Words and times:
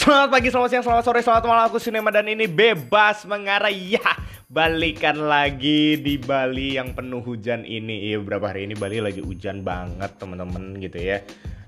Selamat 0.00 0.32
pagi, 0.32 0.48
selamat 0.48 0.68
siang, 0.72 0.84
selamat 0.88 1.04
sore, 1.04 1.20
selamat 1.20 1.44
malam. 1.44 1.64
Aku 1.68 1.76
Sinema 1.76 2.08
dan 2.08 2.24
ini 2.24 2.48
bebas 2.48 3.28
mengarah. 3.28 3.68
Ya, 3.68 4.00
balikan 4.48 5.28
lagi 5.28 6.00
di 6.00 6.16
Bali 6.16 6.80
yang 6.80 6.96
penuh 6.96 7.20
hujan 7.20 7.68
ini. 7.68 8.08
Iya, 8.08 8.24
beberapa 8.24 8.48
hari 8.48 8.64
ini 8.64 8.80
Bali 8.80 8.96
lagi 8.96 9.20
hujan 9.20 9.60
banget 9.60 10.16
teman-teman 10.16 10.80
gitu 10.80 10.96
ya 10.96 11.20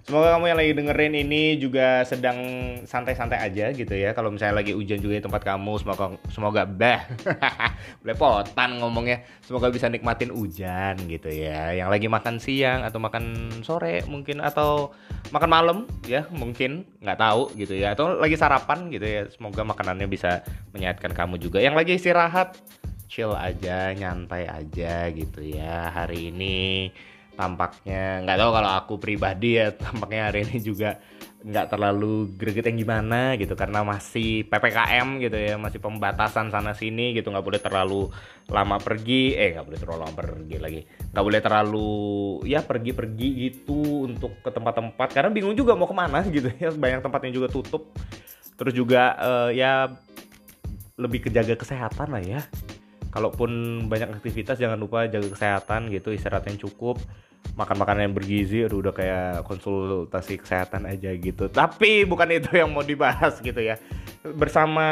Semoga 0.02 0.34
kamu 0.34 0.50
yang 0.50 0.58
lagi 0.58 0.72
dengerin 0.74 1.14
ini 1.14 1.42
juga 1.62 2.02
sedang 2.02 2.38
santai-santai 2.82 3.38
aja 3.38 3.70
gitu 3.70 3.94
ya. 3.94 4.10
Kalau 4.18 4.34
misalnya 4.34 4.58
lagi 4.58 4.74
hujan 4.74 4.98
juga 4.98 5.14
di 5.14 5.22
tempat 5.22 5.46
kamu, 5.46 5.78
semoga 5.78 6.18
semoga 6.26 6.66
bah 6.66 7.06
belepotan 8.02 8.82
ngomongnya. 8.82 9.22
Semoga 9.46 9.70
bisa 9.70 9.86
nikmatin 9.86 10.34
hujan 10.34 10.98
gitu 11.06 11.30
ya. 11.30 11.70
Yang 11.78 11.88
lagi 11.94 12.06
makan 12.10 12.34
siang 12.42 12.82
atau 12.82 12.98
makan 12.98 13.54
sore 13.62 14.02
mungkin 14.10 14.42
atau 14.42 14.90
makan 15.30 15.50
malam 15.50 15.78
ya 16.10 16.26
mungkin 16.34 16.82
nggak 16.98 17.18
tahu 17.22 17.54
gitu 17.54 17.78
ya. 17.78 17.94
Atau 17.94 18.18
lagi 18.18 18.34
sarapan 18.34 18.90
gitu 18.90 19.06
ya. 19.06 19.30
Semoga 19.30 19.62
makanannya 19.62 20.10
bisa 20.10 20.42
menyehatkan 20.74 21.14
kamu 21.14 21.38
juga. 21.38 21.62
Yang 21.62 21.78
lagi 21.78 21.92
istirahat 21.94 22.58
chill 23.06 23.38
aja, 23.38 23.94
nyantai 23.94 24.50
aja 24.50 25.06
gitu 25.14 25.46
ya. 25.46 25.94
Hari 25.94 26.34
ini 26.34 26.90
tampaknya 27.32 28.20
nggak 28.22 28.38
tahu 28.38 28.50
kalau 28.52 28.70
aku 28.76 28.94
pribadi 29.00 29.56
ya 29.56 29.72
tampaknya 29.72 30.28
hari 30.28 30.44
ini 30.44 30.58
juga 30.60 31.00
nggak 31.42 31.74
terlalu 31.74 32.30
greget 32.38 32.70
yang 32.70 32.78
gimana 32.78 33.34
gitu 33.34 33.58
karena 33.58 33.82
masih 33.82 34.46
ppkm 34.46 35.18
gitu 35.18 35.34
ya 35.34 35.58
masih 35.58 35.82
pembatasan 35.82 36.54
sana 36.54 36.70
sini 36.70 37.18
gitu 37.18 37.34
nggak 37.34 37.42
boleh 37.42 37.58
terlalu 37.58 38.06
lama 38.46 38.78
pergi 38.78 39.34
eh 39.34 39.50
nggak 39.58 39.66
boleh 39.66 39.80
terlalu 39.82 39.98
lama 40.06 40.14
pergi 40.14 40.56
lagi 40.62 40.80
nggak 40.86 41.24
boleh 41.26 41.40
terlalu 41.42 41.90
ya 42.46 42.62
pergi-pergi 42.62 43.28
gitu 43.50 44.06
untuk 44.06 44.38
ke 44.38 44.50
tempat-tempat 44.54 45.08
karena 45.10 45.30
bingung 45.34 45.58
juga 45.58 45.74
mau 45.74 45.90
ke 45.90 45.96
mana 45.98 46.22
gitu 46.36 46.46
ya 46.62 46.70
banyak 46.70 47.02
tempat 47.02 47.20
yang 47.26 47.42
juga 47.42 47.48
tutup 47.50 47.90
terus 48.54 48.74
juga 48.78 49.18
uh, 49.18 49.50
ya 49.50 49.90
lebih 50.94 51.26
kejaga 51.26 51.58
kesehatan 51.58 52.06
lah 52.14 52.22
ya 52.22 52.40
kalaupun 53.12 53.84
banyak 53.92 54.08
aktivitas 54.18 54.56
jangan 54.56 54.80
lupa 54.80 55.04
jaga 55.06 55.28
kesehatan 55.28 55.92
gitu 55.92 56.10
istirahat 56.10 56.48
yang 56.48 56.58
cukup. 56.58 56.96
Makan 57.58 57.74
makanan 57.74 58.06
yang 58.06 58.14
bergizi 58.14 58.62
aduh 58.62 58.78
udah 58.80 58.94
kayak 58.94 59.42
konsultasi 59.44 60.38
kesehatan 60.40 60.88
aja 60.88 61.10
gitu. 61.12 61.50
Tapi 61.50 62.06
bukan 62.08 62.30
itu 62.32 62.54
yang 62.56 62.72
mau 62.72 62.86
dibahas 62.86 63.42
gitu 63.42 63.58
ya. 63.60 63.76
Bersama 64.22 64.86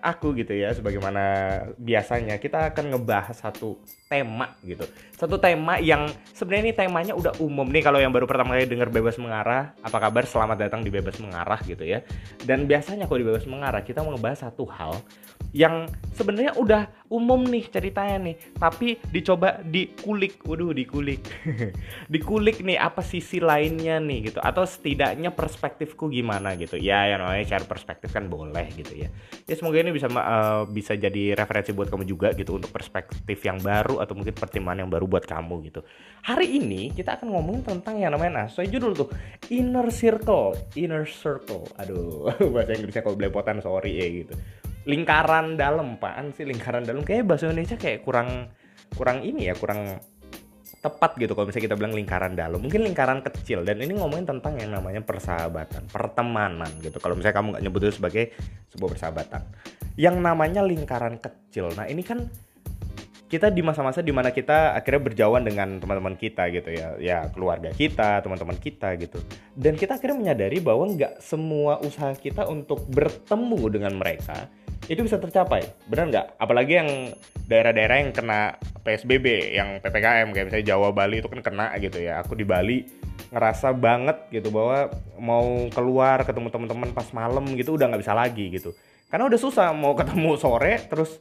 aku 0.00 0.32
gitu 0.34 0.56
ya 0.56 0.72
sebagaimana 0.72 1.22
biasanya 1.76 2.40
kita 2.40 2.72
akan 2.72 2.96
ngebahas 2.96 3.36
satu 3.36 3.78
tema 4.14 4.54
gitu. 4.62 4.86
Satu 5.18 5.42
tema 5.42 5.82
yang 5.82 6.06
sebenarnya 6.30 6.70
ini 6.70 6.74
temanya 6.74 7.14
udah 7.18 7.34
umum 7.42 7.66
nih 7.66 7.82
kalau 7.82 7.98
yang 7.98 8.14
baru 8.14 8.30
pertama 8.30 8.54
kali 8.54 8.70
denger 8.70 8.90
bebas 8.94 9.18
mengarah. 9.18 9.74
Apa 9.82 9.98
kabar? 9.98 10.22
Selamat 10.22 10.62
datang 10.62 10.86
di 10.86 10.90
bebas 10.94 11.18
mengarah 11.18 11.58
gitu 11.66 11.82
ya. 11.82 12.06
Dan 12.46 12.70
biasanya 12.70 13.10
kalau 13.10 13.18
di 13.18 13.26
bebas 13.26 13.46
mengarah 13.50 13.82
kita 13.82 14.06
mau 14.06 14.14
ngebahas 14.14 14.46
satu 14.50 14.62
hal 14.70 15.02
yang 15.54 15.86
sebenarnya 16.10 16.58
udah 16.58 16.90
umum 17.14 17.46
nih 17.46 17.70
ceritanya 17.70 18.30
nih 18.30 18.36
tapi 18.58 18.98
dicoba 19.10 19.62
dikulik. 19.62 20.42
Waduh 20.46 20.70
dikulik. 20.74 21.22
Dikulik 22.14 22.60
nih 22.62 22.78
apa 22.78 23.00
sisi 23.00 23.38
lainnya 23.38 23.98
nih 23.98 24.30
gitu. 24.30 24.38
Atau 24.42 24.66
setidaknya 24.66 25.30
perspektifku 25.30 26.10
gimana 26.10 26.54
gitu. 26.58 26.76
Ya 26.78 27.06
yang 27.10 27.22
namanya 27.22 27.46
share 27.48 27.66
perspektif 27.66 28.12
kan 28.12 28.26
boleh 28.28 28.66
gitu 28.76 28.92
ya. 28.92 29.08
Ya 29.46 29.54
semoga 29.54 29.80
ini 29.80 29.94
bisa 29.94 30.10
uh, 30.10 30.68
bisa 30.68 30.98
jadi 30.98 31.32
referensi 31.38 31.72
buat 31.72 31.88
kamu 31.88 32.04
juga 32.04 32.34
gitu 32.36 32.58
untuk 32.58 32.68
perspektif 32.74 33.40
yang 33.46 33.62
baru 33.62 34.03
atau 34.04 34.14
mungkin 34.14 34.36
pertimbangan 34.36 34.84
yang 34.84 34.90
baru 34.92 35.08
buat 35.08 35.24
kamu 35.24 35.54
gitu. 35.72 35.80
Hari 36.24 36.60
ini 36.60 36.92
kita 36.92 37.16
akan 37.16 37.32
ngomongin 37.32 37.64
tentang 37.64 38.00
yang 38.00 38.12
namanya 38.12 38.44
nah 38.44 38.46
sesuai 38.46 38.68
judul 38.68 38.92
tuh 38.92 39.08
inner 39.50 39.88
circle 39.88 40.52
inner 40.76 41.08
circle. 41.08 41.64
Aduh 41.80 42.28
bahasa 42.54 42.76
Inggrisnya 42.76 43.02
kalau 43.02 43.16
belepotan 43.16 43.64
sorry 43.64 43.96
ya 43.96 44.06
gitu. 44.24 44.34
Lingkaran 44.84 45.56
dalam 45.56 45.96
apaan 45.96 46.30
sih 46.36 46.44
lingkaran 46.44 46.84
dalam? 46.84 47.02
Kayak 47.02 47.24
bahasa 47.24 47.48
Indonesia 47.48 47.80
kayak 47.80 48.04
kurang 48.04 48.52
kurang 48.94 49.24
ini 49.24 49.48
ya 49.48 49.56
kurang 49.56 49.98
tepat 50.84 51.16
gitu 51.16 51.32
kalau 51.32 51.48
misalnya 51.48 51.72
kita 51.72 51.76
bilang 51.80 51.96
lingkaran 51.96 52.36
dalam. 52.36 52.60
Mungkin 52.60 52.84
lingkaran 52.84 53.24
kecil. 53.24 53.64
Dan 53.64 53.80
ini 53.80 53.96
ngomongin 53.96 54.28
tentang 54.28 54.60
yang 54.60 54.76
namanya 54.76 55.00
persahabatan 55.00 55.88
pertemanan 55.88 56.68
gitu. 56.84 57.00
Kalau 57.00 57.16
misalnya 57.16 57.40
kamu 57.40 57.48
nggak 57.56 57.64
nyebut 57.64 57.80
itu 57.88 57.94
sebagai 57.96 58.24
sebuah 58.76 58.92
persahabatan. 58.92 59.42
Yang 59.96 60.16
namanya 60.20 60.60
lingkaran 60.60 61.16
kecil. 61.16 61.72
Nah 61.72 61.88
ini 61.88 62.04
kan 62.04 62.28
kita 63.34 63.50
di 63.50 63.66
masa-masa 63.66 63.98
di 63.98 64.14
mana 64.14 64.30
kita 64.30 64.78
akhirnya 64.78 65.10
berjauhan 65.10 65.42
dengan 65.42 65.82
teman-teman 65.82 66.14
kita 66.14 66.46
gitu 66.54 66.70
ya. 66.70 66.94
Ya 67.02 67.18
keluarga 67.34 67.74
kita 67.74 68.22
teman-teman 68.22 68.54
kita 68.54 68.94
gitu. 68.94 69.18
Dan 69.58 69.74
kita 69.74 69.98
akhirnya 69.98 70.22
menyadari 70.22 70.62
bahwa 70.62 70.86
nggak 70.94 71.18
semua 71.18 71.82
usaha 71.82 72.14
kita 72.14 72.46
untuk 72.46 72.86
bertemu 72.86 73.60
dengan 73.74 73.98
mereka 73.98 74.46
itu 74.86 75.02
bisa 75.02 75.18
tercapai. 75.18 75.66
Benar 75.90 76.06
nggak? 76.14 76.26
Apalagi 76.38 76.72
yang 76.78 76.90
daerah-daerah 77.50 78.06
yang 78.06 78.14
kena 78.14 78.54
PSBB 78.86 79.56
yang 79.58 79.82
PPKM 79.82 80.30
kayak 80.30 80.46
misalnya 80.46 80.66
Jawa 80.70 80.94
Bali 80.94 81.18
itu 81.18 81.26
kan 81.26 81.42
kena 81.42 81.74
gitu 81.82 81.98
ya. 81.98 82.22
Aku 82.22 82.38
di 82.38 82.46
Bali 82.46 82.86
ngerasa 83.34 83.74
banget 83.74 84.30
gitu 84.30 84.54
bahwa 84.54 84.94
mau 85.18 85.66
keluar 85.74 86.22
ketemu 86.22 86.54
teman-teman 86.54 86.94
pas 86.94 87.10
malam 87.10 87.42
gitu 87.58 87.74
udah 87.74 87.90
nggak 87.90 88.02
bisa 88.06 88.14
lagi 88.14 88.46
gitu. 88.54 88.70
Karena 89.10 89.26
udah 89.26 89.40
susah 89.42 89.74
mau 89.74 89.98
ketemu 89.98 90.38
sore 90.38 90.78
terus 90.86 91.18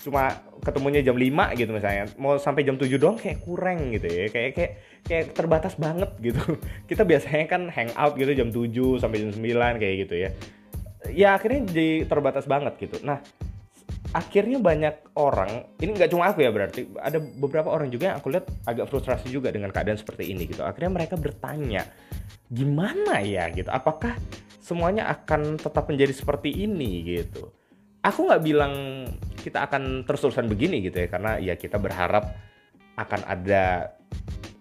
cuma 0.00 0.32
ketemunya 0.64 1.04
jam 1.04 1.16
5 1.16 1.60
gitu 1.60 1.70
misalnya. 1.72 2.08
Mau 2.16 2.40
sampai 2.40 2.64
jam 2.64 2.80
7 2.80 2.88
doang 2.96 3.20
kayak 3.20 3.44
kurang 3.44 3.92
gitu 3.92 4.08
ya. 4.08 4.26
Kayak 4.32 4.50
kayak 4.56 4.72
kayak 5.04 5.24
terbatas 5.36 5.74
banget 5.76 6.10
gitu. 6.20 6.40
Kita 6.90 7.04
biasanya 7.04 7.46
kan 7.46 7.68
hangout 7.68 8.16
gitu 8.16 8.32
jam 8.32 8.48
7 8.48 9.00
sampai 9.00 9.18
jam 9.24 9.30
9 9.32 9.80
kayak 9.80 9.94
gitu 10.08 10.14
ya. 10.16 10.30
Ya 11.10 11.28
akhirnya 11.36 11.68
jadi 11.68 12.08
terbatas 12.08 12.44
banget 12.48 12.76
gitu. 12.80 13.00
Nah 13.04 13.20
akhirnya 14.10 14.58
banyak 14.58 15.14
orang 15.14 15.70
ini 15.78 15.94
nggak 15.94 16.10
cuma 16.10 16.34
aku 16.34 16.42
ya 16.42 16.50
berarti 16.50 16.82
ada 16.98 17.22
beberapa 17.22 17.70
orang 17.70 17.94
juga 17.94 18.10
yang 18.10 18.18
aku 18.18 18.34
lihat 18.34 18.50
agak 18.66 18.90
frustrasi 18.90 19.30
juga 19.30 19.54
dengan 19.54 19.70
keadaan 19.70 20.00
seperti 20.00 20.34
ini 20.34 20.50
gitu. 20.50 20.66
Akhirnya 20.66 20.90
mereka 20.90 21.14
bertanya 21.14 21.86
gimana 22.50 23.22
ya 23.22 23.46
gitu? 23.54 23.70
Apakah 23.70 24.18
semuanya 24.58 25.06
akan 25.10 25.60
tetap 25.60 25.86
menjadi 25.86 26.14
seperti 26.14 26.50
ini? 26.66 27.06
gitu. 27.06 27.54
Aku 28.00 28.26
nggak 28.26 28.42
bilang 28.42 28.74
kita 29.40 29.66
akan 29.66 30.04
terus-terusan 30.04 30.46
begini 30.46 30.84
gitu 30.84 31.00
ya 31.00 31.08
karena 31.08 31.40
ya 31.40 31.56
kita 31.56 31.80
berharap 31.80 32.36
akan 33.00 33.20
ada 33.24 33.96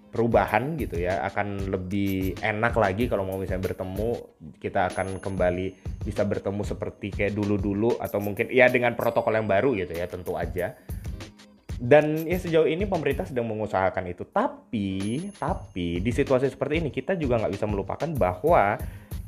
perubahan 0.10 0.74
gitu 0.76 0.98
ya 0.98 1.22
akan 1.30 1.70
lebih 1.70 2.34
enak 2.42 2.74
lagi 2.74 3.06
kalau 3.06 3.30
mau 3.30 3.38
misalnya 3.38 3.70
bertemu 3.70 4.10
kita 4.58 4.90
akan 4.90 5.22
kembali 5.22 5.68
bisa 6.02 6.26
bertemu 6.26 6.66
seperti 6.66 7.14
kayak 7.14 7.38
dulu-dulu 7.38 8.02
atau 8.02 8.18
mungkin 8.18 8.50
ya 8.50 8.66
dengan 8.74 8.98
protokol 8.98 9.38
yang 9.38 9.46
baru 9.46 9.78
gitu 9.78 9.94
ya 9.94 10.10
tentu 10.10 10.34
aja. 10.34 10.74
Dan 11.80 12.28
ya 12.28 12.36
sejauh 12.36 12.68
ini 12.68 12.84
pemerintah 12.84 13.24
sedang 13.24 13.48
mengusahakan 13.48 14.12
itu. 14.12 14.28
Tapi 14.28 15.32
tapi 15.40 16.04
di 16.04 16.12
situasi 16.12 16.52
seperti 16.52 16.84
ini 16.84 16.90
kita 16.92 17.16
juga 17.16 17.40
nggak 17.40 17.54
bisa 17.56 17.66
melupakan 17.72 18.10
bahwa 18.20 18.76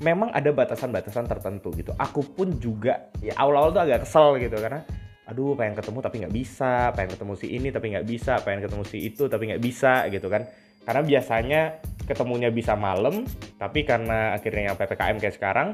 memang 0.04 0.36
ada 0.36 0.52
batasan-batasan 0.52 1.32
tertentu 1.32 1.72
gitu. 1.78 1.96
Aku 1.96 2.26
pun 2.26 2.60
juga 2.60 3.08
ya 3.24 3.38
awal-awal 3.40 3.72
tuh 3.72 3.84
agak 3.88 4.04
kesel 4.04 4.36
gitu 4.42 4.58
karena 4.60 4.84
aduh 5.30 5.54
pengen 5.54 5.78
ketemu 5.78 6.00
tapi 6.02 6.16
nggak 6.26 6.36
bisa 6.36 6.92
pengen 6.98 7.12
ketemu 7.14 7.34
si 7.38 7.48
ini 7.54 7.68
tapi 7.70 7.86
nggak 7.94 8.08
bisa 8.10 8.34
pengen 8.42 8.62
ketemu 8.66 8.84
si 8.90 8.98
itu 9.06 9.24
tapi 9.30 9.44
nggak 9.54 9.62
bisa 9.62 10.10
gitu 10.10 10.28
kan 10.28 10.50
karena 10.82 11.02
biasanya 11.06 11.62
ketemunya 12.10 12.50
bisa 12.50 12.74
malam 12.74 13.24
tapi 13.62 13.86
karena 13.86 14.34
akhirnya 14.34 14.74
yang 14.74 14.78
ppkm 14.78 15.16
kayak 15.22 15.36
sekarang 15.38 15.70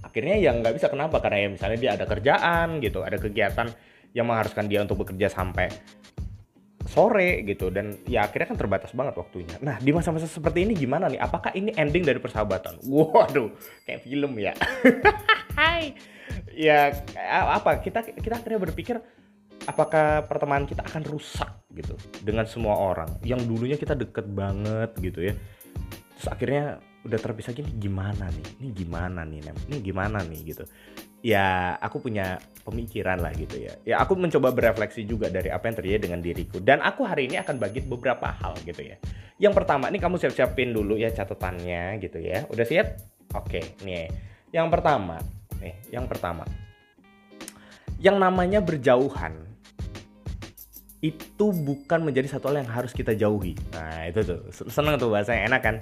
akhirnya 0.00 0.36
yang 0.40 0.64
nggak 0.64 0.74
bisa 0.80 0.88
kenapa 0.88 1.20
karena 1.20 1.44
ya 1.44 1.48
misalnya 1.52 1.78
dia 1.78 1.90
ada 1.92 2.04
kerjaan 2.08 2.80
gitu 2.80 3.04
ada 3.04 3.20
kegiatan 3.20 3.68
yang 4.16 4.30
mengharuskan 4.30 4.70
dia 4.70 4.80
untuk 4.80 5.04
bekerja 5.04 5.28
sampai 5.28 5.68
sore 6.84 7.42
gitu 7.48 7.72
dan 7.72 7.96
ya 8.06 8.28
akhirnya 8.28 8.54
kan 8.54 8.58
terbatas 8.60 8.92
banget 8.92 9.16
waktunya. 9.18 9.56
Nah 9.64 9.80
di 9.80 9.90
masa-masa 9.90 10.28
seperti 10.28 10.68
ini 10.68 10.76
gimana 10.76 11.08
nih? 11.08 11.18
Apakah 11.18 11.50
ini 11.56 11.72
ending 11.74 12.04
dari 12.04 12.20
persahabatan? 12.20 12.78
Waduh, 12.86 13.50
kayak 13.88 14.04
film 14.04 14.36
ya. 14.38 14.52
Hai, 15.58 15.96
ya 16.54 16.94
apa? 17.30 17.80
Kita 17.82 18.04
kita 18.04 18.40
akhirnya 18.40 18.60
berpikir 18.62 18.96
apakah 19.64 20.28
pertemanan 20.28 20.68
kita 20.68 20.84
akan 20.84 21.02
rusak 21.08 21.50
gitu 21.72 21.96
dengan 22.22 22.44
semua 22.44 22.76
orang? 22.76 23.08
Yang 23.24 23.48
dulunya 23.48 23.76
kita 23.80 23.96
deket 23.96 24.28
banget 24.30 24.90
gitu 25.00 25.20
ya. 25.30 25.34
Terus 26.18 26.28
akhirnya 26.30 26.64
udah 27.04 27.20
terpisah 27.20 27.52
gini 27.52 27.68
gimana 27.76 28.32
nih? 28.32 28.46
Ini 28.64 28.68
gimana 28.72 29.20
nih 29.28 29.40
nem? 29.44 29.56
Ini 29.68 29.76
gimana 29.84 30.18
nih? 30.24 30.40
Gitu. 30.40 30.64
Ya 31.24 31.76
aku 31.80 32.04
punya 32.04 32.36
pemikiran 32.64 33.20
lah 33.20 33.32
gitu 33.32 33.60
ya. 33.60 33.72
Ya 33.84 34.00
aku 34.00 34.16
mencoba 34.16 34.52
berefleksi 34.52 35.08
juga 35.08 35.32
dari 35.32 35.48
apa 35.48 35.68
yang 35.68 35.76
terjadi 35.80 35.98
dengan 36.08 36.20
diriku. 36.20 36.60
Dan 36.60 36.80
aku 36.84 37.04
hari 37.04 37.28
ini 37.28 37.40
akan 37.40 37.56
bagi 37.56 37.80
beberapa 37.84 38.28
hal 38.28 38.56
gitu 38.64 38.84
ya. 38.84 38.96
Yang 39.40 39.64
pertama 39.64 39.88
ini 39.88 40.00
kamu 40.00 40.20
siap-siapin 40.20 40.72
dulu 40.72 40.96
ya 40.96 41.12
catatannya 41.12 42.00
gitu 42.00 42.20
ya. 42.20 42.44
Udah 42.48 42.64
siap? 42.64 43.00
Oke 43.36 43.76
nih. 43.84 44.08
Yang 44.52 44.68
pertama 44.70 45.18
nih 45.64 45.74
yang 45.88 46.04
pertama 46.04 46.44
yang 47.96 48.20
namanya 48.20 48.60
berjauhan 48.60 49.54
itu 51.04 51.52
bukan 51.52 52.00
menjadi 52.00 52.36
satu 52.36 52.48
hal 52.48 52.64
yang 52.64 52.70
harus 52.72 52.96
kita 52.96 53.12
jauhi. 53.12 53.52
Nah, 53.76 54.08
itu 54.08 54.24
tuh 54.24 54.40
seneng 54.72 54.96
tuh 54.96 55.12
bahasanya 55.12 55.52
enak 55.52 55.60
kan. 55.60 55.76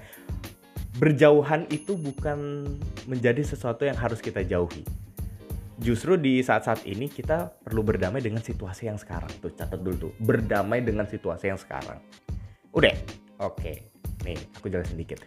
berjauhan 0.93 1.67
itu 1.73 1.97
bukan 1.97 2.69
menjadi 3.09 3.41
sesuatu 3.43 3.89
yang 3.89 3.97
harus 3.97 4.21
kita 4.21 4.45
jauhi. 4.45 4.85
Justru 5.81 6.21
di 6.21 6.39
saat-saat 6.45 6.85
ini 6.85 7.09
kita 7.09 7.49
perlu 7.65 7.83
berdamai 7.83 8.21
dengan 8.21 8.45
situasi 8.45 8.87
yang 8.93 9.01
sekarang. 9.01 9.33
Tuh 9.41 9.51
catat 9.57 9.81
dulu 9.81 9.97
tuh, 9.99 10.13
berdamai 10.21 10.85
dengan 10.85 11.09
situasi 11.09 11.49
yang 11.51 11.59
sekarang. 11.59 11.99
Udah, 12.77 12.93
oke. 13.41 13.73
Nih, 14.23 14.39
aku 14.61 14.69
jelasin 14.69 14.95
sedikit. 14.95 15.25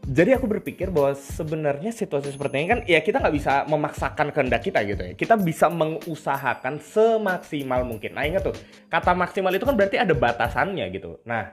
Jadi 0.00 0.32
aku 0.32 0.48
berpikir 0.48 0.88
bahwa 0.88 1.12
sebenarnya 1.12 1.92
situasi 1.92 2.32
seperti 2.32 2.54
ini 2.56 2.68
kan 2.72 2.80
ya 2.88 3.04
kita 3.04 3.20
nggak 3.20 3.34
bisa 3.36 3.52
memaksakan 3.68 4.32
kehendak 4.32 4.64
kita 4.64 4.80
gitu 4.88 5.02
ya. 5.04 5.12
Kita 5.12 5.34
bisa 5.36 5.68
mengusahakan 5.68 6.80
semaksimal 6.80 7.84
mungkin. 7.84 8.16
Nah 8.16 8.24
ingat 8.24 8.48
tuh, 8.48 8.56
kata 8.88 9.12
maksimal 9.12 9.52
itu 9.52 9.68
kan 9.68 9.76
berarti 9.76 10.00
ada 10.00 10.16
batasannya 10.16 10.88
gitu. 10.96 11.20
Nah 11.28 11.52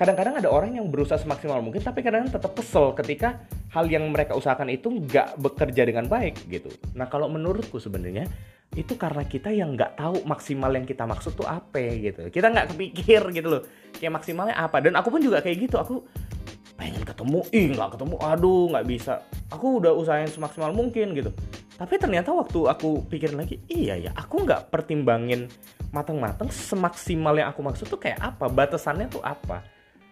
kadang-kadang 0.00 0.40
ada 0.40 0.48
orang 0.48 0.80
yang 0.80 0.88
berusaha 0.88 1.20
semaksimal 1.20 1.60
mungkin 1.60 1.84
tapi 1.84 2.00
kadang-kadang 2.00 2.32
tetap 2.40 2.56
kesel 2.56 2.96
ketika 2.96 3.44
hal 3.68 3.84
yang 3.84 4.08
mereka 4.08 4.32
usahakan 4.32 4.72
itu 4.72 4.88
nggak 4.88 5.36
bekerja 5.36 5.82
dengan 5.84 6.08
baik 6.08 6.48
gitu. 6.48 6.72
Nah 6.96 7.06
kalau 7.06 7.28
menurutku 7.28 7.76
sebenarnya 7.76 8.24
itu 8.70 8.94
karena 8.94 9.26
kita 9.26 9.50
yang 9.50 9.74
nggak 9.74 9.98
tahu 9.98 10.22
maksimal 10.24 10.70
yang 10.70 10.86
kita 10.86 11.02
maksud 11.02 11.34
tuh 11.34 11.46
apa 11.46 11.82
gitu. 12.00 12.30
Kita 12.30 12.48
nggak 12.48 12.74
kepikir 12.74 13.22
gitu 13.34 13.48
loh 13.50 13.62
kayak 13.98 14.14
maksimalnya 14.14 14.56
apa. 14.56 14.78
Dan 14.78 14.94
aku 14.94 15.10
pun 15.10 15.20
juga 15.20 15.42
kayak 15.42 15.68
gitu. 15.68 15.76
Aku 15.76 16.06
pengen 16.80 17.04
ketemu, 17.04 17.44
ih 17.52 17.76
nggak 17.76 18.00
ketemu, 18.00 18.16
aduh 18.24 18.72
nggak 18.72 18.86
bisa. 18.88 19.20
Aku 19.52 19.84
udah 19.84 19.92
usahain 19.92 20.32
semaksimal 20.32 20.72
mungkin 20.72 21.12
gitu. 21.12 21.30
Tapi 21.76 22.00
ternyata 22.00 22.32
waktu 22.32 22.64
aku 22.64 23.04
pikirin 23.12 23.36
lagi, 23.36 23.60
iya 23.68 24.00
ya, 24.00 24.10
aku 24.16 24.48
nggak 24.48 24.72
pertimbangin 24.72 25.52
matang-matang 25.92 26.48
semaksimal 26.48 27.36
yang 27.36 27.52
aku 27.52 27.60
maksud 27.60 27.84
tuh 27.92 28.00
kayak 28.00 28.20
apa, 28.20 28.48
batasannya 28.48 29.12
tuh 29.12 29.20
apa 29.20 29.60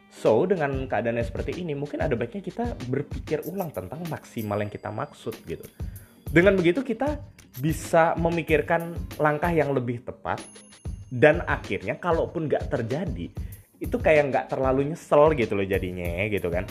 So, 0.09 0.49
dengan 0.49 0.89
keadaannya 0.89 1.25
seperti 1.25 1.61
ini, 1.61 1.77
mungkin 1.77 2.01
ada 2.01 2.17
baiknya 2.17 2.41
kita 2.41 2.65
berpikir 2.89 3.45
ulang 3.45 3.69
tentang 3.71 4.01
maksimal 4.09 4.57
yang 4.59 4.73
kita 4.73 4.89
maksud 4.89 5.37
gitu. 5.45 5.69
Dengan 6.29 6.57
begitu 6.57 6.81
kita 6.81 7.21
bisa 7.61 8.17
memikirkan 8.17 8.97
langkah 9.21 9.53
yang 9.53 9.73
lebih 9.73 10.05
tepat 10.05 10.41
dan 11.09 11.45
akhirnya 11.45 11.97
kalaupun 11.97 12.49
nggak 12.49 12.69
terjadi, 12.69 13.33
itu 13.79 13.97
kayak 13.99 14.35
nggak 14.35 14.45
terlalu 14.51 14.95
nyesel 14.95 15.35
gitu 15.35 15.55
loh 15.55 15.67
jadinya 15.67 16.27
gitu 16.31 16.51
kan. 16.51 16.67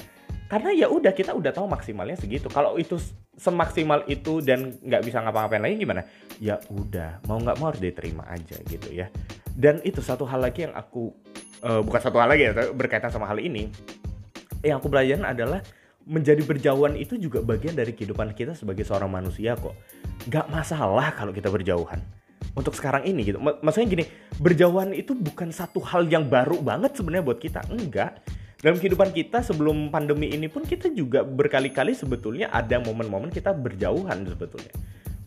Karena 0.48 0.71
ya 0.71 0.88
udah 0.88 1.12
kita 1.12 1.36
udah 1.36 1.51
tahu 1.51 1.68
maksimalnya 1.68 2.15
segitu. 2.15 2.48
Kalau 2.48 2.80
itu 2.80 2.95
semaksimal 3.36 4.07
itu 4.07 4.39
dan 4.39 4.80
nggak 4.80 5.04
bisa 5.04 5.19
ngapa-ngapain 5.19 5.59
lagi 5.59 5.75
gimana? 5.75 6.01
Ya 6.39 6.56
udah, 6.71 7.19
mau 7.27 7.36
nggak 7.36 7.57
mau 7.59 7.68
harus 7.71 7.83
diterima 7.83 8.24
aja 8.31 8.56
gitu 8.63 8.88
ya. 8.95 9.12
Dan 9.51 9.83
itu 9.83 10.00
satu 10.00 10.24
hal 10.24 10.39
lagi 10.39 10.63
yang 10.63 10.75
aku 10.75 11.12
uh, 11.63 11.81
bukan 11.83 12.01
satu 12.01 12.18
hal 12.21 12.30
lagi 12.30 12.48
ya 12.50 12.54
berkaitan 12.74 13.09
sama 13.09 13.25
hal 13.30 13.39
ini 13.42 13.69
yang 14.65 14.81
aku 14.81 14.89
belajar 14.89 15.21
adalah 15.25 15.62
menjadi 16.07 16.39
berjauhan 16.44 16.95
itu 16.95 17.19
juga 17.19 17.44
bagian 17.44 17.75
dari 17.75 17.92
kehidupan 17.92 18.31
kita 18.31 18.56
sebagai 18.56 18.88
seorang 18.88 19.12
manusia 19.12 19.59
kok 19.59 19.75
Gak 20.27 20.48
masalah 20.51 21.12
kalau 21.15 21.36
kita 21.36 21.51
berjauhan 21.51 22.00
untuk 22.57 22.74
sekarang 22.74 23.06
ini 23.06 23.21
gitu. 23.30 23.38
Maksudnya 23.38 23.88
gini 23.88 24.04
berjauhan 24.42 24.98
itu 24.98 25.13
bukan 25.13 25.54
satu 25.54 25.77
hal 25.86 26.09
yang 26.09 26.25
baru 26.25 26.57
banget 26.57 26.98
sebenarnya 26.98 27.24
buat 27.24 27.38
kita 27.38 27.62
enggak. 27.69 28.25
Dalam 28.57 28.81
kehidupan 28.81 29.13
kita 29.13 29.45
sebelum 29.45 29.94
pandemi 29.94 30.33
ini 30.33 30.50
pun 30.50 30.65
kita 30.65 30.89
juga 30.89 31.21
berkali-kali 31.21 31.94
sebetulnya 31.94 32.50
ada 32.50 32.81
momen-momen 32.81 33.30
kita 33.30 33.54
berjauhan 33.54 34.25
sebetulnya. 34.25 34.74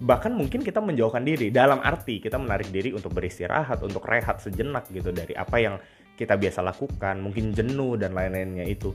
Bahkan 0.02 0.34
mungkin 0.34 0.66
kita 0.66 0.82
menjauhkan 0.82 1.22
diri 1.22 1.54
dalam 1.54 1.78
arti 1.78 2.18
kita 2.18 2.34
menarik 2.42 2.74
diri 2.74 2.90
untuk 2.90 3.14
beristirahat 3.14 3.86
untuk 3.86 4.02
rehat 4.10 4.42
sejenak 4.42 4.90
gitu 4.90 5.14
dari 5.14 5.38
apa 5.38 5.56
yang 5.62 5.78
kita 6.18 6.34
biasa 6.36 6.60
lakukan, 6.60 7.22
mungkin 7.22 7.54
jenuh 7.54 7.96
dan 7.96 8.12
lain-lainnya 8.12 8.66
itu. 8.66 8.90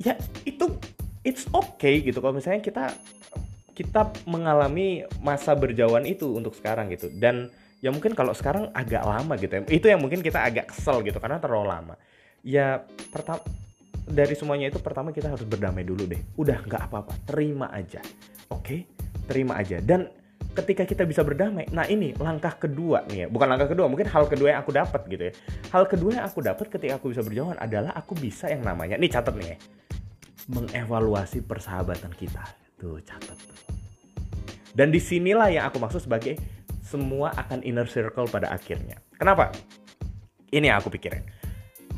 Ya, 0.00 0.16
itu 0.46 0.78
it's 1.26 1.44
okay 1.50 2.00
gitu. 2.00 2.22
Kalau 2.22 2.32
misalnya 2.32 2.62
kita 2.62 2.94
kita 3.72 4.12
mengalami 4.28 5.04
masa 5.24 5.56
berjauhan 5.56 6.04
itu 6.04 6.28
untuk 6.36 6.52
sekarang 6.56 6.92
gitu. 6.92 7.08
Dan 7.12 7.48
ya 7.80 7.88
mungkin 7.88 8.12
kalau 8.12 8.36
sekarang 8.36 8.68
agak 8.76 9.02
lama 9.04 9.34
gitu 9.40 9.52
ya. 9.52 9.62
Itu 9.68 9.86
yang 9.88 10.00
mungkin 10.00 10.20
kita 10.20 10.44
agak 10.44 10.72
kesel 10.72 11.00
gitu 11.02 11.18
karena 11.18 11.40
terlalu 11.40 11.66
lama. 11.68 11.94
Ya, 12.44 12.84
pertama 13.10 13.40
dari 14.02 14.34
semuanya 14.34 14.68
itu 14.68 14.82
pertama 14.82 15.14
kita 15.14 15.32
harus 15.32 15.46
berdamai 15.46 15.86
dulu 15.86 16.04
deh. 16.04 16.20
Udah 16.36 16.60
nggak 16.62 16.90
apa-apa, 16.90 17.14
terima 17.24 17.72
aja. 17.72 18.02
Oke? 18.52 18.84
Terima 19.24 19.56
aja. 19.56 19.78
Dan 19.78 20.10
ketika 20.52 20.84
kita 20.84 21.08
bisa 21.08 21.24
berdamai 21.24 21.64
nah 21.72 21.88
ini 21.88 22.12
langkah 22.20 22.52
kedua 22.52 23.08
nih 23.08 23.24
ya 23.24 23.26
bukan 23.32 23.48
langkah 23.48 23.72
kedua 23.72 23.88
mungkin 23.88 24.04
hal 24.04 24.28
kedua 24.28 24.52
yang 24.52 24.60
aku 24.60 24.72
dapat 24.74 25.00
gitu 25.08 25.22
ya 25.30 25.34
hal 25.72 25.84
kedua 25.88 26.10
yang 26.20 26.24
aku 26.28 26.44
dapat 26.44 26.66
ketika 26.68 27.00
aku 27.00 27.08
bisa 27.08 27.24
berjauhan 27.24 27.56
adalah 27.56 27.96
aku 27.96 28.12
bisa 28.12 28.52
yang 28.52 28.60
namanya 28.60 29.00
nih 29.00 29.08
catat 29.08 29.32
nih 29.32 29.56
ya 29.56 29.58
mengevaluasi 30.52 31.40
persahabatan 31.48 32.12
kita 32.12 32.44
tuh 32.82 32.98
catat 33.06 33.38
tuh 33.38 33.58
dan 34.74 34.90
di 34.90 34.98
sinilah 34.98 35.54
yang 35.54 35.70
aku 35.70 35.78
maksud 35.78 36.02
sebagai 36.02 36.34
semua 36.82 37.30
akan 37.38 37.62
inner 37.62 37.86
circle 37.86 38.26
pada 38.26 38.50
akhirnya 38.50 38.98
kenapa 39.14 39.54
ini 40.50 40.66
yang 40.66 40.82
aku 40.82 40.90
pikirin 40.90 41.22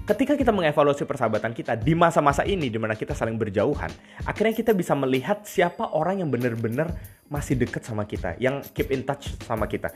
ketika 0.05 0.37
kita 0.37 0.53
mengevaluasi 0.53 1.09
persahabatan 1.09 1.57
kita 1.57 1.81
di 1.81 1.97
masa-masa 1.97 2.45
ini 2.45 2.69
di 2.69 2.77
mana 2.77 2.93
kita 2.93 3.17
saling 3.17 3.41
berjauhan, 3.41 3.89
akhirnya 4.29 4.53
kita 4.53 4.73
bisa 4.77 4.93
melihat 4.93 5.41
siapa 5.49 5.97
orang 5.97 6.21
yang 6.21 6.29
benar-benar 6.29 6.93
masih 7.33 7.57
dekat 7.57 7.89
sama 7.89 8.05
kita, 8.05 8.37
yang 8.37 8.61
keep 8.77 8.93
in 8.93 9.01
touch 9.09 9.33
sama 9.49 9.65
kita. 9.65 9.89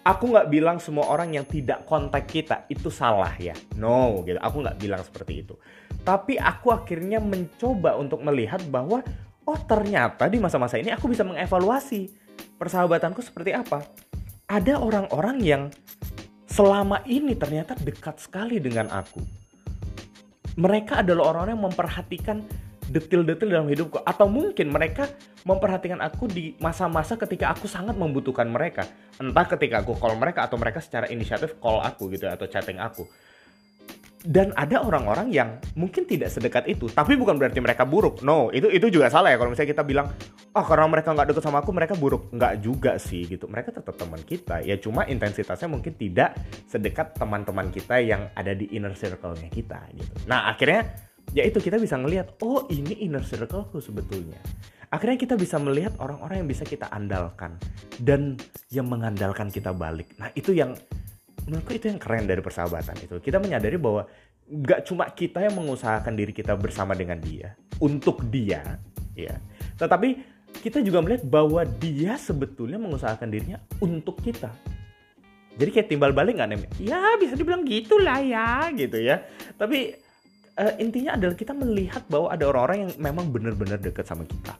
Aku 0.00 0.32
nggak 0.32 0.48
bilang 0.48 0.80
semua 0.80 1.12
orang 1.12 1.36
yang 1.36 1.44
tidak 1.44 1.84
kontak 1.84 2.24
kita 2.24 2.64
itu 2.72 2.88
salah 2.88 3.36
ya, 3.36 3.52
no 3.76 4.24
gitu. 4.24 4.40
Aku 4.40 4.64
nggak 4.64 4.80
bilang 4.80 5.04
seperti 5.04 5.44
itu. 5.44 5.60
Tapi 6.00 6.40
aku 6.40 6.72
akhirnya 6.72 7.20
mencoba 7.20 8.00
untuk 8.00 8.24
melihat 8.24 8.64
bahwa 8.72 9.04
oh 9.50 9.58
ternyata 9.66 10.30
di 10.30 10.38
masa-masa 10.38 10.78
ini 10.78 10.94
aku 10.94 11.10
bisa 11.10 11.26
mengevaluasi 11.26 12.06
persahabatanku 12.54 13.18
seperti 13.18 13.50
apa. 13.50 13.82
Ada 14.46 14.78
orang-orang 14.78 15.36
yang 15.42 15.62
selama 16.46 17.02
ini 17.06 17.34
ternyata 17.34 17.74
dekat 17.78 18.22
sekali 18.22 18.62
dengan 18.62 18.86
aku. 18.94 19.18
Mereka 20.58 21.02
adalah 21.02 21.34
orang-orang 21.34 21.54
yang 21.58 21.66
memperhatikan 21.70 22.38
detail-detail 22.90 23.50
dalam 23.54 23.70
hidupku 23.70 24.02
atau 24.02 24.26
mungkin 24.26 24.74
mereka 24.74 25.06
memperhatikan 25.46 26.02
aku 26.02 26.26
di 26.26 26.58
masa-masa 26.58 27.14
ketika 27.14 27.54
aku 27.54 27.70
sangat 27.70 27.94
membutuhkan 27.94 28.50
mereka. 28.50 28.82
Entah 29.22 29.46
ketika 29.46 29.82
aku 29.86 29.94
call 29.94 30.18
mereka 30.18 30.46
atau 30.46 30.58
mereka 30.58 30.82
secara 30.82 31.06
inisiatif 31.06 31.58
call 31.62 31.78
aku 31.82 32.10
gitu 32.10 32.26
atau 32.26 32.50
chatting 32.50 32.82
aku 32.82 33.06
dan 34.20 34.52
ada 34.52 34.84
orang-orang 34.84 35.32
yang 35.32 35.56
mungkin 35.72 36.04
tidak 36.04 36.28
sedekat 36.28 36.68
itu 36.68 36.92
tapi 36.92 37.16
bukan 37.16 37.40
berarti 37.40 37.56
mereka 37.64 37.88
buruk. 37.88 38.20
No 38.20 38.52
itu 38.52 38.68
itu 38.68 38.92
juga 38.92 39.08
salah 39.08 39.32
ya 39.32 39.40
kalau 39.40 39.52
misalnya 39.52 39.72
kita 39.72 39.84
bilang 39.86 40.12
oh 40.52 40.64
karena 40.64 40.86
mereka 40.92 41.16
nggak 41.16 41.32
deket 41.32 41.44
sama 41.44 41.64
aku 41.64 41.72
mereka 41.72 41.96
buruk. 41.96 42.28
Nggak 42.32 42.60
juga 42.60 43.00
sih 43.00 43.24
gitu. 43.24 43.48
Mereka 43.48 43.72
tetap 43.72 43.96
teman 43.96 44.20
kita. 44.20 44.60
Ya 44.60 44.76
cuma 44.76 45.08
intensitasnya 45.08 45.72
mungkin 45.72 45.96
tidak 45.96 46.36
sedekat 46.68 47.16
teman-teman 47.16 47.72
kita 47.72 47.96
yang 48.04 48.28
ada 48.36 48.52
di 48.52 48.68
inner 48.76 48.92
circle-nya 48.92 49.48
kita 49.48 49.80
gitu. 49.96 50.12
Nah 50.28 50.52
akhirnya 50.52 50.92
ya 51.32 51.46
itu 51.46 51.56
kita 51.62 51.80
bisa 51.80 51.96
ngelihat 51.96 52.36
oh 52.44 52.68
ini 52.68 53.00
inner 53.00 53.24
circleku 53.24 53.80
sebetulnya. 53.80 54.40
Akhirnya 54.90 55.22
kita 55.22 55.38
bisa 55.38 55.54
melihat 55.62 55.94
orang-orang 56.02 56.42
yang 56.42 56.50
bisa 56.50 56.66
kita 56.66 56.90
andalkan 56.90 57.54
dan 58.02 58.34
yang 58.74 58.90
mengandalkan 58.90 59.46
kita 59.46 59.70
balik. 59.70 60.18
Nah 60.18 60.34
itu 60.34 60.50
yang 60.50 60.74
menurutku 61.50 61.74
itu 61.74 61.90
yang 61.90 61.98
keren 61.98 62.30
dari 62.30 62.38
persahabatan 62.38 62.94
itu. 63.02 63.18
Kita 63.18 63.42
menyadari 63.42 63.74
bahwa 63.74 64.06
gak 64.46 64.86
cuma 64.86 65.10
kita 65.10 65.42
yang 65.42 65.58
mengusahakan 65.58 66.14
diri 66.14 66.30
kita 66.30 66.54
bersama 66.54 66.94
dengan 66.94 67.18
dia 67.18 67.58
untuk 67.82 68.22
dia 68.30 68.78
ya. 69.18 69.34
Tetapi 69.74 70.08
kita 70.62 70.78
juga 70.86 71.02
melihat 71.02 71.26
bahwa 71.26 71.66
dia 71.66 72.14
sebetulnya 72.14 72.78
mengusahakan 72.78 73.26
dirinya 73.26 73.58
untuk 73.82 74.22
kita. 74.22 74.54
Jadi 75.58 75.70
kayak 75.74 75.88
timbal 75.90 76.14
balik 76.14 76.38
nggak 76.40 76.48
nih 76.56 76.88
ya 76.88 77.18
bisa 77.20 77.34
dibilang 77.36 77.66
gitulah 77.66 78.22
ya 78.22 78.70
gitu 78.72 78.96
ya. 79.02 79.20
Tapi 79.58 79.92
uh, 80.56 80.72
intinya 80.78 81.18
adalah 81.18 81.34
kita 81.34 81.52
melihat 81.52 82.06
bahwa 82.06 82.30
ada 82.30 82.48
orang-orang 82.48 82.86
yang 82.86 82.92
memang 82.96 83.28
benar-benar 83.28 83.76
dekat 83.82 84.06
sama 84.06 84.24
kita 84.24 84.54